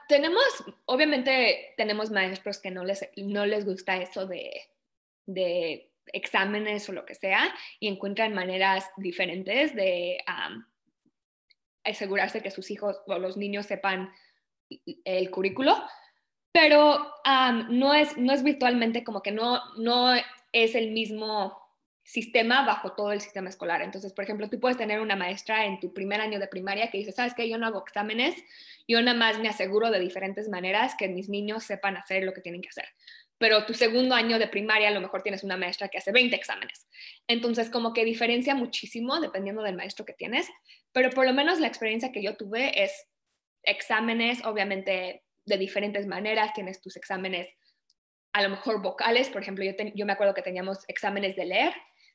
tenemos, 0.06 0.44
obviamente 0.84 1.74
tenemos 1.76 2.12
maestros 2.12 2.60
que 2.60 2.70
no 2.70 2.84
les, 2.84 3.04
no 3.16 3.46
les 3.46 3.64
gusta 3.64 3.96
eso 3.96 4.28
de, 4.28 4.62
de 5.26 5.90
exámenes 6.12 6.88
o 6.88 6.92
lo 6.92 7.04
que 7.04 7.14
sea 7.14 7.54
y 7.80 7.88
encuentran 7.88 8.34
maneras 8.34 8.90
diferentes 8.96 9.74
de 9.74 10.18
asegurarse 11.84 12.42
que 12.42 12.50
sus 12.50 12.70
hijos 12.70 13.00
o 13.06 13.18
los 13.18 13.36
niños 13.36 13.66
sepan 13.66 14.12
el 15.04 15.30
currículo, 15.30 15.76
pero 16.52 17.12
no, 17.68 17.94
es, 17.94 18.16
no 18.16 18.32
es 18.32 18.42
virtualmente 18.42 19.04
como 19.04 19.22
que 19.22 19.32
no, 19.32 19.60
no 19.76 20.14
es 20.52 20.74
el 20.74 20.92
mismo 20.92 21.64
sistema 22.04 22.66
bajo 22.66 22.92
todo 22.92 23.12
el 23.12 23.20
sistema 23.20 23.48
escolar. 23.48 23.80
Entonces, 23.82 24.12
por 24.12 24.24
ejemplo, 24.24 24.48
tú 24.50 24.60
puedes 24.60 24.76
tener 24.76 25.00
una 25.00 25.16
maestra 25.16 25.64
en 25.64 25.80
tu 25.80 25.92
primer 25.92 26.20
año 26.20 26.38
de 26.38 26.46
primaria 26.46 26.90
que 26.90 26.98
dice, 26.98 27.12
sabes 27.12 27.34
que 27.34 27.48
yo 27.48 27.58
no 27.58 27.66
hago 27.66 27.80
exámenes, 27.80 28.36
yo 28.86 29.00
nada 29.00 29.16
más 29.16 29.38
me 29.38 29.48
aseguro 29.48 29.90
de 29.90 29.98
diferentes 29.98 30.48
maneras 30.48 30.94
que 30.98 31.08
mis 31.08 31.28
niños 31.28 31.64
sepan 31.64 31.96
hacer 31.96 32.22
lo 32.22 32.34
que 32.34 32.42
tienen 32.42 32.60
que 32.60 32.68
hacer. 32.68 32.86
Pero 33.38 33.66
tu 33.66 33.74
segundo 33.74 34.14
año 34.14 34.38
de 34.38 34.48
primaria 34.48 34.88
a 34.88 34.92
lo 34.92 35.00
mejor 35.00 35.22
tienes 35.22 35.42
una 35.42 35.56
maestra 35.56 35.88
que 35.88 35.98
hace 35.98 36.12
20 36.12 36.34
exámenes. 36.36 36.88
Entonces, 37.26 37.68
como 37.68 37.92
que 37.92 38.04
diferencia 38.04 38.54
muchísimo 38.54 39.20
dependiendo 39.20 39.62
del 39.62 39.76
maestro 39.76 40.04
que 40.04 40.12
tienes, 40.12 40.48
pero 40.92 41.10
por 41.10 41.26
lo 41.26 41.32
menos 41.32 41.60
la 41.60 41.66
experiencia 41.66 42.12
que 42.12 42.22
yo 42.22 42.36
tuve 42.36 42.82
es 42.84 43.06
exámenes, 43.62 44.44
obviamente 44.44 45.24
de 45.46 45.58
diferentes 45.58 46.06
maneras, 46.06 46.52
tienes 46.54 46.80
tus 46.80 46.96
exámenes 46.96 47.48
a 48.32 48.42
lo 48.42 48.50
mejor 48.50 48.82
vocales, 48.82 49.28
por 49.30 49.42
ejemplo, 49.42 49.64
yo, 49.64 49.72
yo 49.94 50.06
me 50.06 50.12
acuerdo 50.12 50.34
que 50.34 50.42
teníamos 50.42 50.78
exámenes 50.88 51.36
de 51.36 51.44
leer, 51.44 51.72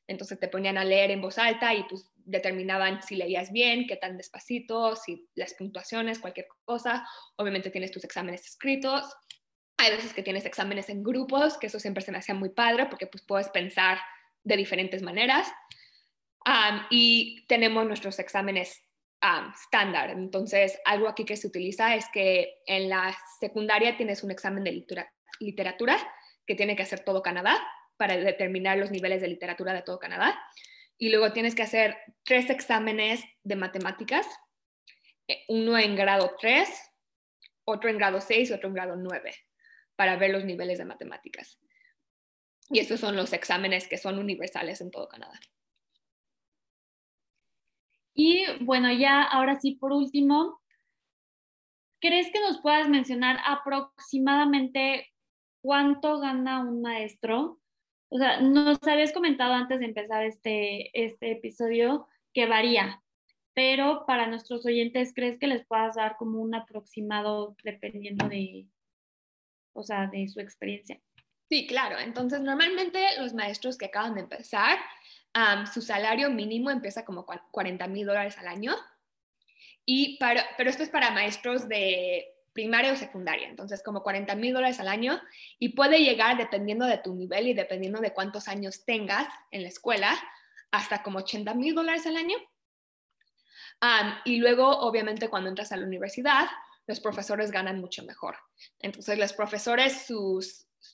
entonces 0.10 0.39
te 0.39 0.47
ponían 0.47 0.77
a 0.77 0.84
leer 0.84 1.12
en 1.12 1.21
voz 1.21 1.38
alta 1.38 1.73
y 1.73 1.84
pues 1.84 2.12
determinaban 2.15 3.01
si 3.03 3.15
leías 3.15 3.51
bien, 3.51 3.86
qué 3.88 3.95
tan 3.95 4.17
despacito, 4.17 4.95
si 4.95 5.29
las 5.36 5.53
puntuaciones, 5.53 6.19
cualquier 6.19 6.47
cosa. 6.65 7.08
Obviamente 7.38 7.69
tienes 7.69 7.91
tus 7.91 8.03
exámenes 8.03 8.45
escritos. 8.45 9.05
Hay 9.79 9.91
veces 9.91 10.13
que 10.13 10.23
tienes 10.23 10.45
exámenes 10.45 10.89
en 10.89 11.03
grupos, 11.03 11.57
que 11.57 11.67
eso 11.67 11.79
siempre 11.79 12.03
se 12.03 12.11
me 12.11 12.17
hacía 12.17 12.35
muy 12.35 12.49
padre 12.49 12.87
porque 12.87 13.07
pues 13.07 13.23
puedes 13.23 13.47
pensar 13.47 13.97
de 14.43 14.57
diferentes 14.57 15.01
maneras. 15.01 15.51
y 16.89 17.45
tenemos 17.47 17.85
nuestros 17.85 18.19
exámenes 18.19 18.83
estándar. 19.55 20.09
Entonces, 20.09 20.79
algo 20.85 21.07
aquí 21.07 21.23
que 21.23 21.37
se 21.37 21.47
utiliza 21.47 21.95
es 21.95 22.07
que 22.09 22.61
en 22.65 22.89
la 22.89 23.17
secundaria 23.39 23.95
tienes 23.95 24.23
un 24.23 24.31
examen 24.31 24.63
de 24.63 24.85
literatura 25.39 25.97
que 26.45 26.55
tiene 26.55 26.75
que 26.75 26.83
hacer 26.83 27.01
todo 27.01 27.21
Canadá 27.21 27.57
para 27.97 28.17
determinar 28.17 28.77
los 28.77 28.91
niveles 28.91 29.21
de 29.21 29.27
literatura 29.27 29.73
de 29.73 29.81
todo 29.81 29.99
Canadá. 29.99 30.37
Y 30.97 31.09
luego 31.09 31.31
tienes 31.31 31.55
que 31.55 31.63
hacer 31.63 31.97
tres 32.23 32.49
exámenes 32.49 33.23
de 33.43 33.55
matemáticas, 33.55 34.27
eh, 35.27 35.43
uno 35.47 35.77
en 35.77 35.95
grado 35.95 36.35
3, 36.39 36.67
otro 37.65 37.89
en 37.89 37.97
grado 37.97 38.19
6 38.19 38.49
y 38.49 38.53
otro 38.53 38.67
en 38.67 38.73
grado 38.73 38.95
9, 38.97 39.33
para 39.99 40.15
ver 40.15 40.31
los 40.31 40.45
niveles 40.45 40.77
de 40.77 40.85
matemáticas. 40.85 41.59
Y 42.69 42.79
estos 42.79 43.01
son 43.01 43.17
los 43.17 43.33
exámenes 43.33 43.89
que 43.89 43.97
son 43.97 44.17
universales 44.17 44.79
en 44.79 44.91
todo 44.91 45.09
Canadá. 45.09 45.38
Y 48.13 48.45
bueno, 48.62 48.89
ya 48.93 49.23
ahora 49.23 49.59
sí, 49.59 49.73
por 49.73 49.91
último, 49.91 50.62
¿crees 51.99 52.31
que 52.31 52.39
nos 52.39 52.62
puedas 52.62 52.88
mencionar 52.88 53.39
aproximadamente 53.45 55.12
cuánto 55.59 56.17
gana 56.21 56.62
un 56.62 56.81
maestro 56.81 57.59
o 58.07 58.17
sea, 58.17 58.39
nos 58.39 58.79
habías 58.88 59.12
comentado 59.12 59.53
antes 59.53 59.81
de 59.81 59.85
empezar 59.85 60.23
este, 60.23 60.89
este 60.93 61.31
episodio 61.31 62.07
que 62.33 62.45
varía, 62.45 63.03
pero 63.53 64.05
para 64.07 64.27
nuestros 64.27 64.65
oyentes, 64.65 65.12
¿crees 65.13 65.38
que 65.38 65.47
les 65.47 65.67
puedas 65.67 65.95
dar 65.95 66.15
como 66.15 66.39
un 66.39 66.55
aproximado 66.55 67.57
dependiendo 67.65 68.29
de, 68.29 68.65
o 69.79 69.83
sea, 69.83 70.07
de 70.07 70.27
su 70.27 70.39
experiencia? 70.39 70.99
Sí, 71.49 71.65
claro. 71.65 71.97
Entonces, 71.99 72.41
normalmente 72.41 73.03
los 73.17 73.33
maestros 73.33 73.77
que 73.77 73.85
acaban 73.85 74.15
de 74.15 74.21
empezar, 74.21 74.77
su 75.73 75.81
salario 75.81 76.29
mínimo 76.29 76.69
empieza 76.69 77.05
como 77.05 77.25
40 77.25 77.87
mil 77.87 78.05
dólares 78.05 78.37
al 78.37 78.47
año. 78.47 78.75
Y 79.85 80.17
para, 80.17 80.45
pero 80.57 80.69
esto 80.69 80.83
es 80.83 80.89
para 80.89 81.11
maestros 81.11 81.67
de 81.67 82.27
primaria 82.53 82.93
o 82.93 82.95
secundaria, 82.95 83.47
entonces 83.47 83.81
como 83.81 84.03
40 84.03 84.35
mil 84.35 84.53
dólares 84.53 84.79
al 84.79 84.87
año 84.87 85.21
y 85.59 85.69
puede 85.69 85.99
llegar 85.99 86.35
dependiendo 86.35 86.85
de 86.85 86.97
tu 86.97 87.15
nivel 87.15 87.47
y 87.47 87.53
dependiendo 87.53 88.01
de 88.01 88.11
cuántos 88.11 88.47
años 88.47 88.83
tengas 88.85 89.27
en 89.51 89.63
la 89.63 89.69
escuela, 89.69 90.19
hasta 90.71 91.01
como 91.01 91.19
80 91.19 91.53
mil 91.53 91.73
dólares 91.73 92.05
al 92.05 92.17
año. 92.17 92.37
y 94.25 94.37
luego, 94.37 94.67
obviamente, 94.67 95.29
cuando 95.29 95.49
entras 95.49 95.71
a 95.71 95.77
la 95.77 95.85
universidad, 95.85 96.47
los 96.89 96.99
profesores 96.99 97.52
ganan 97.52 97.80
mucho 97.80 98.04
mejor. 98.04 98.36
Entonces, 98.80 99.19
los 99.19 99.34
profesores, 99.34 100.08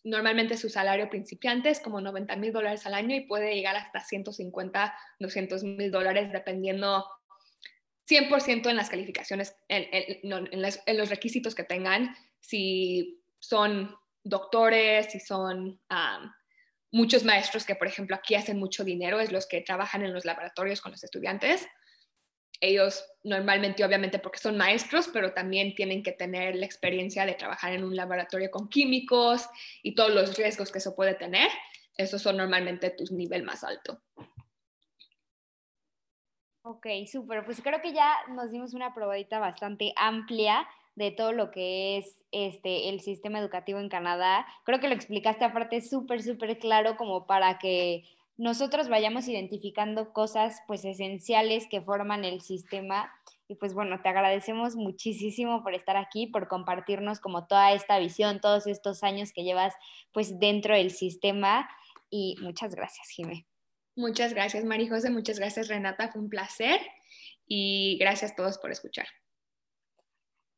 normalmente 0.03 0.58
su 0.58 0.69
salario 0.69 1.10
principiante 1.10 1.69
es 1.69 1.79
como 1.79 2.01
90 2.01 2.36
mil 2.36 2.51
dólares 2.51 2.86
al 2.86 2.95
año 2.95 3.15
y 3.15 3.21
puede 3.21 3.55
llegar 3.55 3.77
hasta 3.77 4.01
150, 4.01 4.93
200 5.19 5.63
mil 5.63 5.89
dólares 5.91 6.34
dependiendo 6.34 7.05
100% 8.10 8.69
en 8.69 8.75
las 8.75 8.89
calificaciones, 8.89 9.55
en, 9.69 10.97
los 10.97 11.10
requisitos 11.10 11.55
que 11.55 11.63
tengan, 11.63 12.13
si 12.41 13.23
son 13.39 13.95
doctores, 14.21 15.13
si 15.13 15.21
son 15.21 15.79
muchos 16.91 17.23
maestros 17.23 17.65
que, 17.65 17.75
por 17.75 17.88
ejemplo, 17.88 18.17
aquí 18.17 18.36
hacen 18.36 18.60
mucho 18.60 18.84
dinero, 18.84 19.21
es 19.21 19.31
los 19.31 19.47
que 19.47 19.62
trabajan 19.62 20.03
en 20.03 20.13
los 20.13 20.25
laboratorios 20.25 20.81
con 20.81 20.91
los 20.91 21.05
estudiantes. 21.05 21.65
Ellos 22.61 23.05
normalmente, 23.23 23.83
obviamente, 23.83 24.19
porque 24.19 24.39
son 24.39 24.57
maestros, 24.57 25.09
pero 25.11 25.33
también 25.33 25.75
tienen 25.75 26.03
que 26.03 26.11
tener 26.11 26.55
la 26.55 26.65
experiencia 26.65 27.25
de 27.25 27.33
trabajar 27.33 27.73
en 27.73 27.83
un 27.83 27.95
laboratorio 27.95 28.51
con 28.51 28.69
químicos 28.69 29.47
y 29.83 29.95
todos 29.95 30.11
los 30.11 30.37
riesgos 30.37 30.71
que 30.71 30.79
eso 30.79 30.95
puede 30.95 31.15
tener. 31.15 31.49
Esos 31.97 32.21
son 32.21 32.37
normalmente 32.37 32.89
tu 32.91 33.05
nivel 33.15 33.43
más 33.43 33.63
alto. 33.63 34.01
Ok, 36.61 36.87
súper. 37.11 37.45
Pues 37.45 37.61
creo 37.61 37.81
que 37.81 37.93
ya 37.93 38.11
nos 38.29 38.51
dimos 38.51 38.73
una 38.73 38.93
probadita 38.93 39.39
bastante 39.39 39.93
amplia 39.95 40.67
de 40.95 41.11
todo 41.11 41.31
lo 41.31 41.51
que 41.51 41.97
es 41.97 42.23
este, 42.31 42.89
el 42.89 43.01
sistema 43.01 43.39
educativo 43.39 43.79
en 43.79 43.89
Canadá. 43.89 44.47
Creo 44.63 44.79
que 44.79 44.87
lo 44.87 44.95
explicaste 44.95 45.45
aparte 45.45 45.81
súper, 45.81 46.23
súper 46.23 46.57
claro 46.57 46.95
como 46.97 47.27
para 47.27 47.59
que 47.59 48.03
nosotros 48.37 48.89
vayamos 48.89 49.27
identificando 49.27 50.11
cosas 50.11 50.61
pues 50.67 50.83
esenciales 50.83 51.67
que 51.69 51.81
forman 51.81 52.25
el 52.25 52.41
sistema. 52.41 53.11
Y 53.47 53.55
pues 53.55 53.73
bueno, 53.73 54.01
te 54.01 54.09
agradecemos 54.09 54.75
muchísimo 54.75 55.63
por 55.63 55.73
estar 55.73 55.95
aquí, 55.97 56.27
por 56.27 56.47
compartirnos 56.47 57.19
como 57.19 57.47
toda 57.47 57.73
esta 57.73 57.97
visión, 57.99 58.41
todos 58.41 58.67
estos 58.67 59.03
años 59.03 59.31
que 59.31 59.43
llevas 59.43 59.73
pues 60.11 60.39
dentro 60.39 60.75
del 60.75 60.91
sistema. 60.91 61.69
Y 62.09 62.35
muchas 62.41 62.75
gracias, 62.75 63.07
Jimé. 63.09 63.45
Muchas 63.95 64.33
gracias, 64.33 64.65
María 64.65 64.89
José. 64.89 65.09
Muchas 65.09 65.39
gracias, 65.39 65.69
Renata. 65.69 66.11
Fue 66.11 66.21
un 66.21 66.29
placer. 66.29 66.81
Y 67.47 67.97
gracias 67.99 68.31
a 68.31 68.35
todos 68.35 68.57
por 68.57 68.71
escuchar. 68.71 69.07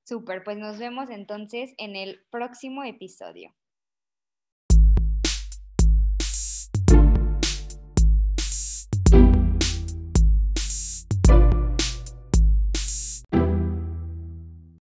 Súper, 0.07 0.43
pues 0.43 0.57
nos 0.57 0.77
vemos 0.79 1.09
entonces 1.09 1.73
en 1.77 1.95
el 1.95 2.25
próximo 2.31 2.83
episodio. 2.83 3.53